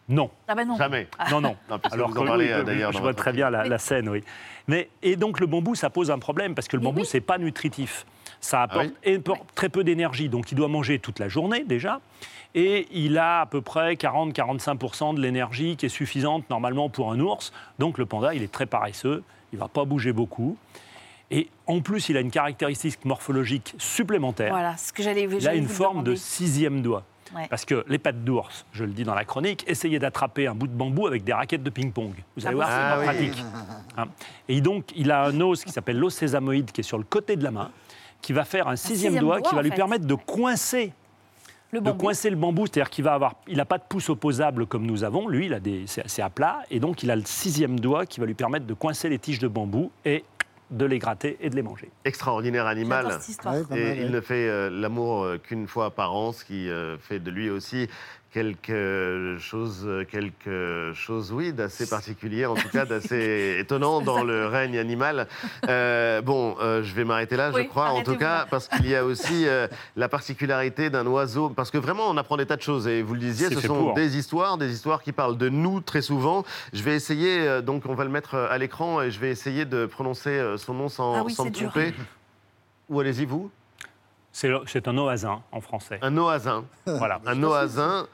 Non. 0.10 0.30
Ah 0.48 0.56
ben 0.56 0.68
non. 0.68 0.76
Jamais. 0.78 1.08
Non, 1.32 1.39
non. 1.42 1.56
puisque 1.80 1.94
Alors 1.94 2.10
vous 2.10 2.18
en 2.18 2.26
parlez, 2.26 2.48
oui, 2.54 2.60
oui, 2.60 2.66
d'ailleurs 2.66 2.92
Je 2.92 3.00
vois 3.00 3.13
très 3.13 3.32
bien 3.34 3.50
la, 3.50 3.63
la 3.66 3.78
scène, 3.78 4.10
oui. 4.10 4.24
Mais, 4.68 4.89
et 5.02 5.16
donc 5.16 5.39
le 5.39 5.46
bambou, 5.48 5.76
ça 5.76 5.89
pose 5.89 6.12
un 6.12 6.20
problème 6.20 6.56
parce 6.56 6.68
que 6.68 6.76
le 6.78 6.84
bambou, 6.84 7.04
c'est 7.04 7.22
pas 7.22 7.38
nutritif. 7.38 8.06
Ça 8.39 8.63
apporte 8.63 8.88
épo- 9.06 9.38
très 9.56 9.70
peu 9.70 9.84
d'énergie, 9.86 10.28
donc 10.28 10.52
il 10.52 10.56
doit 10.56 10.68
manger 10.68 11.00
toute 11.00 11.20
la 11.20 11.30
journée 11.30 11.63
déjà. 11.63 12.02
Et 12.56 12.88
il 12.92 13.18
a 13.18 13.42
à 13.42 13.46
peu 13.46 13.62
près 13.62 13.94
40-45% 13.96 15.16
de 15.16 15.22
l'énergie 15.22 15.76
qui 15.78 15.86
est 15.88 15.89
suffisante 15.89 16.50
normalement 16.50 16.89
pour 16.89 17.12
un 17.12 17.20
ours. 17.20 17.52
Donc 17.80 17.98
le 17.98 18.06
panda, 18.06 18.34
il 18.34 18.44
est 18.44 18.52
très 18.52 18.66
paresseux, 18.66 19.24
il 19.54 19.60
va 19.60 19.68
pas 19.68 19.86
bouger 19.86 20.13
beaucoup. 20.13 20.58
Et 21.32 21.50
en 21.66 21.80
plus, 21.82 22.10
il 22.10 22.18
a 22.18 22.20
une 22.20 22.30
caractéristique 22.30 23.06
morphologique 23.06 23.74
supplémentaire. 23.80 24.52
Voilà, 24.52 24.78
ce 24.78 24.94
que 24.94 25.02
j'allais 25.02 25.24
Il 25.24 25.48
a 25.48 25.56
une 25.56 25.66
vous 25.66 25.74
forme 25.74 26.04
de 26.04 26.16
sixième 26.16 26.82
doigt. 26.82 27.04
Ouais. 27.36 27.48
Parce 27.50 27.65
que 27.65 27.84
les 27.88 27.98
pattes 27.98 28.24
d'ours, 28.24 28.65
je 28.74 28.84
le 28.84 28.91
dis 28.91 29.04
dans 29.04 29.15
la 29.15 29.26
chronique, 29.26 29.63
essayez 29.67 30.00
d'attraper 30.00 30.48
un 30.48 30.54
bout 30.56 30.67
de 30.67 30.74
bambou 30.74 31.08
avec 31.08 31.24
des 31.24 31.34
raquettes 31.34 31.63
de 31.63 31.69
ping-pong. 31.69 32.13
Vous 32.38 32.46
allez 32.46 32.56
voir, 32.56 32.67
c'est 32.67 32.74
Ah 32.76 32.93
pas 32.96 33.00
oui. 33.00 33.06
pratique. 33.06 33.43
Hein. 33.98 34.06
Et 34.50 34.60
donc, 34.62 34.86
il 34.96 35.12
a 35.12 35.26
un 35.26 35.39
os 35.41 35.63
qui 35.63 35.72
s'appelle 35.72 35.98
l'os 36.00 36.13
sésamoïde 36.15 36.72
qui 36.72 36.82
est 36.82 36.84
sur 36.84 36.98
le 36.98 37.04
côté 37.04 37.36
de 37.36 37.43
la 37.43 37.52
main, 37.52 37.69
qui 38.22 38.34
va 38.34 38.43
faire 38.43 38.67
un 38.67 38.76
sixième, 38.76 38.96
sixième 38.96 39.17
doigt, 39.19 39.38
doigt, 39.39 39.50
qui 39.50 39.56
va 39.56 39.62
lui 39.62 39.69
fait. 39.69 39.76
permettre 39.76 40.06
de 40.08 40.15
coincer. 40.15 40.93
Le 41.72 41.80
de 41.80 41.86
bambou. 41.86 42.04
coincer 42.06 42.30
le 42.30 42.36
bambou, 42.36 42.65
c'est-à-dire 42.67 42.89
qu'il 42.91 43.04
va 43.04 43.13
avoir, 43.15 43.36
il 43.48 43.58
n'a 43.58 43.65
pas 43.65 43.80
de 43.80 43.84
pouce 43.89 44.10
opposable 44.10 44.67
comme 44.67 44.86
nous 44.86 45.04
avons, 45.04 45.28
lui, 45.28 45.48
il 45.48 45.54
a 45.56 45.60
des, 45.60 45.86
c'est, 45.88 46.08
c'est 46.08 46.22
à 46.22 46.30
plat, 46.30 46.60
et 46.69 46.80
donc 46.80 47.02
il 47.02 47.10
a 47.10 47.15
le 47.15 47.24
sixième 47.26 47.80
doigt 47.80 48.06
qui 48.06 48.19
va 48.19 48.28
lui 48.28 48.36
permettre 48.36 48.67
de 48.67 48.74
coincer 48.76 49.10
les 49.10 49.17
tiges 49.17 49.39
de 49.39 49.48
bambou 49.48 49.91
et 50.06 50.24
de 50.74 50.86
les 50.86 51.00
gratter 51.00 51.38
et 51.40 51.50
de 51.50 51.56
les 51.56 51.62
manger. 51.62 51.90
Extraordinaire 52.04 52.66
animal. 52.66 53.04
J'adore 53.04 53.22
cette 53.22 53.30
histoire. 53.30 53.56
Ouais, 53.56 53.64
pas 53.64 53.78
Et 53.78 54.02
il 54.02 54.12
ne 54.12 54.22
fait 54.22 54.50
euh, 54.50 54.70
l'amour 54.70 55.24
euh, 55.24 55.38
qu'une 55.38 55.68
fois 55.68 55.92
par 55.92 56.14
an, 56.14 56.34
ce 56.34 56.44
qui 56.44 56.70
euh, 56.70 56.98
fait 56.98 57.20
de 57.20 57.30
lui 57.30 57.50
aussi 57.50 57.88
quelque 58.34 59.38
chose, 59.39 59.88
quelque 60.10 60.91
chose, 60.96 61.32
oui, 61.32 61.54
d'assez 61.54 61.88
particulier, 61.89 62.46
en 62.46 62.56
tout 62.56 62.69
cas 62.69 62.86
d'assez 62.91 63.58
étonnant 63.60 64.02
dans 64.02 64.24
le 64.24 64.48
règne 64.48 64.78
animal. 64.78 65.28
Euh, 65.69 66.22
bon, 66.22 66.56
euh, 66.60 66.82
je 66.84 66.93
vais 66.96 67.06
m'arrêter 67.06 67.38
là, 67.38 67.52
je 67.52 67.62
crois, 67.62 67.89
en 67.89 68.02
tout 68.04 68.17
cas, 68.17 68.48
parce 68.50 68.67
qu'il 68.67 68.88
y 68.88 68.96
a 68.96 69.06
aussi 69.06 69.48
euh, 69.48 69.67
la 69.96 70.10
particularité 70.10 70.89
d'un 70.89 71.06
oiseau, 71.06 71.50
parce 71.50 71.69
que 71.69 71.78
vraiment, 71.78 72.10
on 72.10 72.17
apprend 72.17 72.38
des 72.38 72.48
tas 72.48 72.56
de 72.56 72.62
choses. 72.62 72.88
Et 72.88 73.04
vous 73.04 73.13
le 73.13 73.19
disiez, 73.19 73.50
ce 73.50 73.62
sont 73.62 73.76
pour. 73.76 73.93
des 73.93 74.17
histoires, 74.17 74.58
des 74.58 74.74
histoires 74.74 75.04
qui 75.04 75.12
parlent 75.12 75.38
de 75.38 75.50
nous 75.50 75.80
très 75.82 76.02
souvent. 76.02 76.43
Je 76.74 76.82
vais 76.82 76.96
essayer, 76.96 77.48
euh, 77.48 77.62
donc 77.62 77.84
on 77.88 77.93
va 77.93 78.04
le 78.04 78.10
mettre 78.10 78.36
à 78.36 78.58
l'écran, 78.58 79.02
et 79.02 79.12
je 79.12 79.19
vais 79.19 79.30
essayer 79.30 79.65
de 79.65 79.86
prononcer 79.86 80.56
son 80.58 80.74
nom 80.74 80.89
sans, 80.89 81.15
Ah 81.15 81.24
oui, 81.24 81.34
sans 81.34 81.46
me 81.46 81.52
dur. 81.52 81.69
tromper. 81.69 81.93
Ou 82.89 83.00
allez-y, 83.00 83.26
vous? 83.26 83.52
C'est 84.34 84.88
un 84.88 84.98
oasin 84.98 85.43
en 85.52 85.62
français. 85.62 86.00
Un 86.02 86.17
oasin. 86.17 86.65
Voilà. 86.88 87.22
Un 87.28 87.41
oasin, 87.43 88.08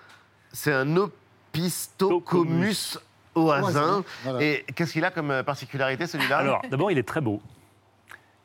c'est 0.52 0.74
un 0.74 0.96
Opistocomus 0.98 2.98
oasin. 3.36 4.04
Voilà. 4.24 4.42
Et 4.44 4.66
qu'est-ce 4.76 4.94
qu'il 4.94 5.06
a 5.06 5.12
comme 5.12 5.32
euh, 5.32 5.44
particularité, 5.44 6.08
celui-là? 6.08 6.38
Alors, 6.38 6.62
d'abord, 6.70 6.92
il 6.92 6.98
est 6.98 7.08
très 7.08 7.22
beau. 7.22 7.42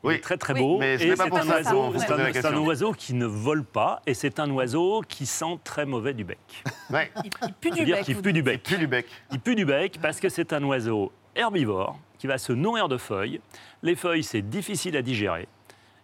Il 0.03 0.09
Oui. 0.09 0.15
est 0.17 0.21
très 0.21 0.37
très 0.37 0.53
Oui. 0.53 0.61
beau. 0.61 0.79
Mais 0.79 0.99
ce 0.99 1.05
Et 1.05 1.09
n'est 1.11 1.17
pas 1.17 1.25
c'est 1.25 1.29
pour 1.31 1.39
un 1.39 1.43
ça 1.43 1.55
oiseau- 1.57 1.93
c'est 1.99 2.13
un- 2.13 2.33
c'est 2.33 2.45
un 2.47 2.57
oiseau 2.59 2.93
qui 2.93 3.15
ne 3.15 3.25
vole 3.25 3.65
pas 3.65 4.03
et 4.07 4.13
c'est 4.13 4.39
un 4.39 4.51
oiseau 4.51 5.03
qui 5.09 5.25
sent 5.25 5.59
très 5.65 5.87
mauvais 5.87 6.13
du 6.13 6.25
bec. 6.25 6.39
Ouais. 6.91 7.11
Il 7.25 7.31
pue 7.55 7.71
du 7.71 7.87
bec. 7.87 8.05
qu'il 8.05 8.15
vous 8.17 8.23
pue 8.23 8.35
du 8.35 8.43
bec. 8.43 8.61
Il 8.67 8.75
pue 8.75 8.79
du 8.79 8.87
bec. 8.87 9.07
Il 9.33 9.41
pue 9.41 9.55
du 9.55 9.65
bec 9.65 9.99
parce 10.03 10.21
que 10.21 10.29
c'est 10.29 10.53
un 10.53 10.63
oiseau 10.65 11.11
herbivore 11.35 11.99
qui 12.19 12.27
va 12.27 12.37
se 12.37 12.53
nourrir 12.53 12.89
de 12.89 12.99
feuilles. 12.99 13.41
Les 13.83 13.97
feuilles, 13.97 14.25
c'est 14.25 14.43
difficile 14.43 14.95
à 14.99 15.03
digérer. 15.03 15.49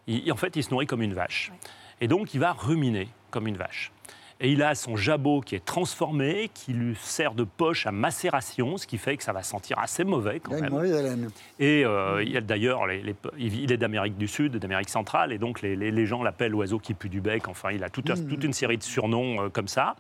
Il- 0.07 0.33
en 0.33 0.37
fait, 0.37 0.57
il 0.57 0.65
se 0.65 0.71
nourrit 0.71 0.87
comme 0.87 1.03
une 1.03 1.15
vache. 1.15 1.53
Et 2.01 2.09
donc, 2.09 2.33
il 2.33 2.41
va 2.41 2.53
ruminer 2.53 3.09
comme 3.31 3.47
une 3.47 3.59
vache. 3.59 3.93
Et 4.43 4.51
il 4.53 4.63
a 4.63 4.75
son 4.75 4.97
jabot 4.97 5.43
qui 5.43 5.55
est 5.55 5.65
transformé, 5.65 6.51
qui 6.55 6.73
lui 6.73 6.97
sert 6.99 7.35
de 7.35 7.45
poche 7.45 7.87
à 7.87 7.93
macération, 7.93 8.79
ce 8.79 8.87
qui 8.87 8.97
fait 8.97 9.19
que 9.19 9.23
ça 9.23 9.33
va 9.35 9.43
sentir 9.43 9.79
assez 9.79 10.03
mauvais 10.03 10.41
quand 10.41 10.59
même. 10.59 10.71
mauvaise 10.71 10.95
haleine. 10.95 11.31
Et 11.59 11.85
euh, 11.85 12.25
il 12.25 12.41
d'ailleurs, 12.41 12.85
il 13.39 13.71
est 13.71 13.77
d'Amérique 13.77 14.17
du 14.17 14.27
Sud, 14.29 14.57
d'Amérique 14.57 14.89
centrale, 14.89 15.33
et 15.33 15.39
donc 15.39 15.61
les, 15.61 15.77
les- 15.77 15.91
les 15.91 16.07
gens 16.07 16.23
l'appellent 16.23 16.53
l'oiseau 16.53 16.79
qui 16.79 16.95
pue 16.95 17.11
du 17.11 17.21
bec. 17.21 17.49
Enfin, 17.49 17.71
il 17.73 17.85
a 17.85 17.89
Mhm. 17.89 18.29
toute 18.29 18.45
une 18.45 18.55
série 18.55 18.79
de 18.79 18.83
surnoms 18.83 19.43
euh, 19.43 19.49
comme 19.51 19.69
ça. 19.69 19.95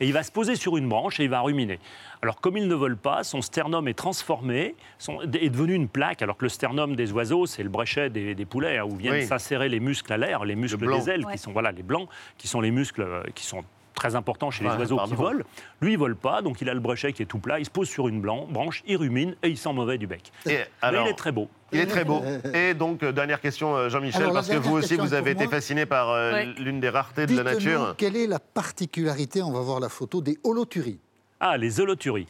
Et 0.00 0.06
il 0.06 0.12
va 0.12 0.24
se 0.24 0.32
poser 0.32 0.56
sur 0.56 0.76
une 0.76 0.88
branche 0.88 1.20
et 1.20 1.24
il 1.24 1.30
va 1.30 1.40
ruminer. 1.40 1.78
Alors, 2.20 2.40
comme 2.40 2.56
il 2.56 2.66
ne 2.66 2.74
vole 2.74 2.96
pas, 2.96 3.22
son 3.22 3.42
sternum 3.42 3.86
est 3.86 3.94
transformé, 3.94 4.74
son- 4.98 5.20
est 5.20 5.50
devenu 5.50 5.74
une 5.74 5.88
plaque, 5.88 6.20
alors 6.20 6.36
que 6.36 6.44
le 6.44 6.48
sternum 6.48 6.96
des 6.96 7.12
oiseaux, 7.12 7.46
c'est 7.46 7.62
le 7.62 7.68
bréchet 7.68 8.10
des, 8.10 8.34
des 8.34 8.44
poulets, 8.44 8.78
hein, 8.78 8.84
où 8.84 8.96
viennent 8.96 9.14
Oui. 9.20 9.26
s'insérer 9.26 9.68
les 9.68 9.78
muscles 9.78 10.12
à 10.12 10.16
l'air, 10.16 10.44
les 10.44 10.56
muscles 10.56 10.84
des 10.84 11.10
ailes, 11.10 11.24
Ouais. 11.26 11.32
qui 11.34 11.38
sont 11.38 11.52
voilà, 11.52 11.70
les 11.70 11.84
blancs, 11.84 12.08
qui 12.38 12.48
sont 12.48 12.60
les 12.60 12.72
muscles 12.72 13.02
euh, 13.02 13.22
qui 13.36 13.44
sont 13.46 13.62
très 13.94 14.14
importants 14.16 14.50
chez 14.50 14.64
les 14.64 14.70
Ouais, 14.70 14.76
oiseaux 14.76 14.98
qui 15.06 15.14
volent. 15.14 15.44
Lui, 15.80 15.92
il 15.92 15.98
vole 15.98 16.16
pas, 16.16 16.42
donc 16.42 16.60
il 16.60 16.68
a 16.68 16.74
le 16.74 16.80
bréchet 16.80 17.12
qui 17.12 17.22
est 17.22 17.26
tout 17.26 17.38
plat, 17.38 17.58
il 17.58 17.64
se 17.64 17.70
pose 17.70 17.88
sur 17.88 18.08
une 18.08 18.20
blanc- 18.20 18.46
branche, 18.50 18.82
il 18.86 18.96
rumine 18.96 19.36
et 19.42 19.48
il 19.48 19.56
sent 19.56 19.72
mauvais 19.72 19.96
du 19.98 20.06
bec. 20.06 20.32
Et 20.46 20.48
Mais 20.50 20.66
alors, 20.82 21.06
il 21.06 21.10
est 21.10 21.14
très 21.14 21.32
beau. 21.32 21.48
il 21.72 21.80
est 21.80 21.86
très 21.86 22.04
beau. 22.04 22.22
Et 22.54 22.74
donc, 22.74 23.02
euh, 23.02 23.12
dernière 23.12 23.40
question, 23.40 23.74
euh, 23.76 23.88
Jean-Michel, 23.88 24.30
parce 24.32 24.48
que 24.48 24.56
vous 24.56 24.74
aussi, 24.76 24.96
vous 24.96 25.14
avez 25.14 25.30
été 25.32 25.46
fasciné 25.48 25.86
par 25.86 26.10
euh, 26.10 26.32
Ouais. 26.32 26.46
l'une 26.58 26.80
des 26.80 26.88
raretés 26.90 27.26
de 27.26 27.36
la 27.36 27.42
nature. 27.44 27.94
quelle 27.96 28.16
est 28.16 28.26
la 28.26 28.38
particularité, 28.40 29.42
on 29.42 29.52
va 29.52 29.60
voir 29.60 29.80
la 29.80 29.88
photo, 29.88 30.20
des 30.20 30.38
holoturies 30.44 30.98
Ah, 31.40 31.56
les 31.56 31.80
holoturies. 31.80 32.26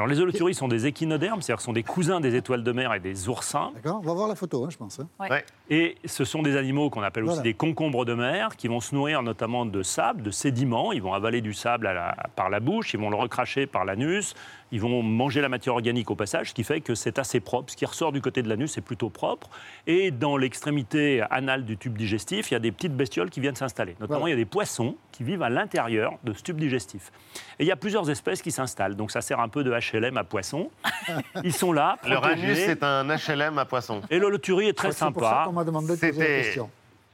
Alors 0.00 0.08
les 0.08 0.18
holothuries 0.18 0.54
sont 0.54 0.66
des 0.66 0.86
échinodermes, 0.86 1.42
c'est-à-dire 1.42 1.56
que 1.56 1.62
ce 1.62 1.66
sont 1.66 1.74
des 1.74 1.82
cousins 1.82 2.20
des 2.20 2.34
étoiles 2.34 2.62
de 2.64 2.72
mer 2.72 2.94
et 2.94 3.00
des 3.00 3.28
oursins. 3.28 3.70
D'accord, 3.74 4.00
on 4.02 4.06
va 4.06 4.14
voir 4.14 4.28
la 4.28 4.34
photo, 4.34 4.64
hein, 4.64 4.68
je 4.70 4.78
pense. 4.78 4.98
hein. 4.98 5.06
Ouais. 5.20 5.44
Et 5.68 5.96
ce 6.06 6.24
sont 6.24 6.40
des 6.40 6.56
animaux 6.56 6.88
qu'on 6.88 7.02
appelle 7.02 7.24
aussi 7.24 7.42
des 7.42 7.52
concombres 7.52 8.06
de 8.06 8.14
mer, 8.14 8.56
qui 8.56 8.66
vont 8.66 8.80
se 8.80 8.94
nourrir 8.94 9.22
notamment 9.22 9.66
de 9.66 9.82
sable, 9.82 10.22
de 10.22 10.30
sédiments. 10.30 10.92
Ils 10.92 11.02
vont 11.02 11.12
avaler 11.12 11.42
du 11.42 11.52
sable 11.52 11.86
à 11.86 11.92
la- 11.92 12.16
par 12.34 12.48
la 12.48 12.60
bouche, 12.60 12.94
ils 12.94 12.98
vont 12.98 13.10
le 13.10 13.16
recracher 13.16 13.66
par 13.66 13.84
l'anus, 13.84 14.34
ils 14.72 14.80
vont 14.80 15.02
manger 15.02 15.42
la 15.42 15.50
matière 15.50 15.74
organique 15.74 16.10
au 16.10 16.14
passage, 16.14 16.48
ce 16.48 16.54
qui 16.54 16.64
fait 16.64 16.80
que 16.80 16.94
c'est 16.94 17.18
assez 17.18 17.40
propre. 17.40 17.70
Ce 17.70 17.76
qui 17.76 17.84
ressort 17.84 18.10
du 18.10 18.22
côté 18.22 18.42
de 18.42 18.48
l'anus, 18.48 18.72
c'est 18.72 18.80
plutôt 18.80 19.10
propre. 19.10 19.50
Et 19.86 20.10
dans 20.10 20.38
l'extrémité 20.38 21.22
anale 21.30 21.66
du 21.66 21.76
tube 21.76 21.98
digestif, 21.98 22.50
il 22.50 22.54
y 22.54 22.56
a 22.56 22.60
des 22.60 22.72
petites 22.72 22.96
bestioles 22.96 23.28
qui 23.28 23.40
viennent 23.40 23.54
s'installer. 23.54 23.96
Notamment, 24.00 24.20
Voilà. 24.20 24.34
il 24.34 24.38
y 24.38 24.40
a 24.40 24.44
des 24.44 24.48
poissons 24.50 24.96
qui 25.12 25.24
vivent 25.24 25.42
à 25.42 25.50
l'intérieur 25.50 26.14
de 26.24 26.32
ce 26.32 26.42
tube 26.42 26.56
digestif. 26.58 27.12
Et 27.58 27.64
il 27.64 27.66
y 27.66 27.72
a 27.72 27.76
plusieurs 27.76 28.08
espèces 28.08 28.40
qui 28.40 28.50
s'installent. 28.50 28.96
Donc 28.96 29.10
ça 29.10 29.20
sert 29.20 29.40
un 29.40 29.48
peu 29.48 29.62
de 29.62 29.70
HLM 29.92 30.16
à 30.16 30.24
poissons. 30.24 30.70
Ils 31.44 31.52
sont 31.52 31.72
là, 31.72 31.96
Leur 32.08 32.24
anus, 32.24 32.58
c'est 32.64 32.82
un 32.82 33.04
HLM 33.08 33.58
à 33.58 33.64
poissons. 33.64 34.02
Et 34.10 34.18
l'holothurie 34.18 34.68
est 34.68 34.72
très 34.76 34.92
C'est 34.92 35.10
pour 35.12 35.22
ça 35.22 35.28
sympa. 35.30 35.42
qu'on 35.46 35.52
m'a 35.52 35.64
demandé 35.64 35.88
de 35.88 35.92
poser 35.94 36.06
la 36.06 36.12
C'était 36.12 36.42
question. 36.42 36.70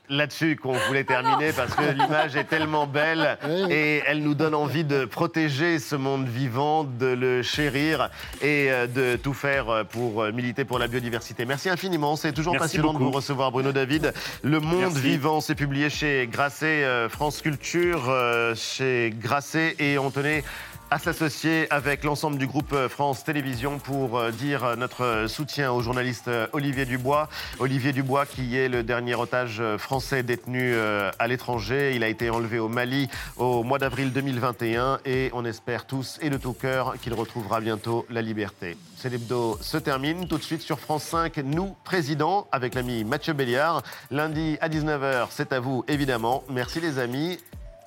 là-dessus 0.08 0.54
qu'on 0.56 0.74
voulait 0.74 1.02
terminer 1.02 1.52
parce 1.52 1.74
que 1.74 1.82
l'image 1.82 2.36
est 2.36 2.44
tellement 2.44 2.86
belle 2.86 3.38
et 3.70 4.02
elle 4.06 4.22
nous 4.22 4.34
donne 4.34 4.54
envie 4.54 4.84
de 4.84 5.04
protéger 5.04 5.78
ce 5.80 5.96
monde 5.96 6.28
vivant, 6.28 6.84
de 6.84 7.06
le 7.06 7.42
chérir 7.42 8.08
et 8.40 8.70
euh, 8.70 8.86
de 8.86 9.16
tout 9.16 9.34
faire 9.34 9.84
pour 9.90 10.22
euh, 10.22 10.30
militer 10.32 10.64
pour 10.64 10.78
la 10.78 10.86
biodiversité. 10.86 11.44
Merci 11.44 11.70
infiniment. 11.70 12.14
C'est 12.14 12.32
toujours 12.32 12.52
Merci 12.52 12.76
passionnant 12.76 12.92
de 12.94 12.98
vous 12.98 13.10
recevoir, 13.10 13.50
Bruno 13.50 13.72
David. 13.72 14.12
Le 14.42 14.60
monde 14.60 14.80
Merci. 14.92 15.00
vivant, 15.00 15.40
c'est 15.40 15.56
publié 15.56 15.90
chez 15.90 16.28
Grasset 16.30 16.84
euh, 16.84 17.08
France 17.08 17.42
Culture, 17.42 18.14
chez 18.54 19.12
Grasset 19.18 19.74
et 19.80 19.98
on 19.98 20.10
tenait 20.10 20.44
à 20.90 20.98
s'associer 20.98 21.66
avec 21.70 22.04
l'ensemble 22.04 22.38
du 22.38 22.46
groupe 22.46 22.72
euh, 22.72 22.88
France 22.88 23.24
Télévisions 23.24 23.78
pour 23.78 24.18
euh, 24.18 24.30
dire 24.30 24.64
euh, 24.64 24.76
notre 24.76 25.26
soutien 25.26 25.72
au 25.72 25.80
journaliste 25.80 26.30
Olivier 26.52 26.84
Dubois. 26.84 27.28
Olivier 27.58 27.92
Dubois 27.92 28.24
qui 28.24 28.56
est 28.56 28.68
le 28.68 28.84
dernier 28.84 29.16
otage 29.16 29.62
français 29.78 30.22
détenu 30.22 30.74
à 30.76 31.26
l'étranger. 31.26 31.94
Il 31.94 32.04
a 32.04 32.08
été 32.08 32.30
enlevé 32.30 32.58
au 32.58 32.68
Mali 32.68 33.08
au 33.36 33.62
mois 33.62 33.78
d'avril 33.78 34.12
2021 34.12 35.00
et 35.04 35.30
on 35.32 35.44
espère 35.44 35.86
tous 35.86 36.18
et 36.20 36.30
de 36.30 36.36
tout 36.36 36.52
cœur 36.52 36.94
qu'il 37.00 37.14
retrouvera 37.14 37.60
bientôt 37.60 38.06
la 38.10 38.22
liberté. 38.22 38.76
C'est 38.96 39.08
l'hebdo 39.08 39.58
se 39.60 39.78
termine 39.78 40.28
tout 40.28 40.38
de 40.38 40.42
suite 40.42 40.62
sur 40.62 40.78
France 40.78 41.04
5. 41.04 41.38
Nous, 41.38 41.76
président, 41.84 42.46
avec 42.52 42.74
l'ami 42.74 43.04
Mathieu 43.04 43.32
Béliard. 43.32 43.82
Lundi 44.10 44.58
à 44.60 44.68
19h, 44.68 45.28
c'est 45.30 45.52
à 45.52 45.60
vous 45.60 45.84
évidemment. 45.88 46.44
Merci 46.48 46.80
les 46.80 46.98
amis. 46.98 47.38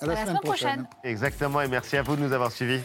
À 0.01 0.05
la 0.05 0.11
À 0.11 0.15
la 0.15 0.21
semaine 0.21 0.27
semaine 0.27 0.41
prochaine. 0.41 0.83
prochaine. 0.85 1.11
Exactement, 1.11 1.61
et 1.61 1.67
merci 1.67 1.97
à 1.97 2.01
vous 2.01 2.15
de 2.15 2.21
nous 2.21 2.33
avoir 2.33 2.51
suivis. 2.51 2.81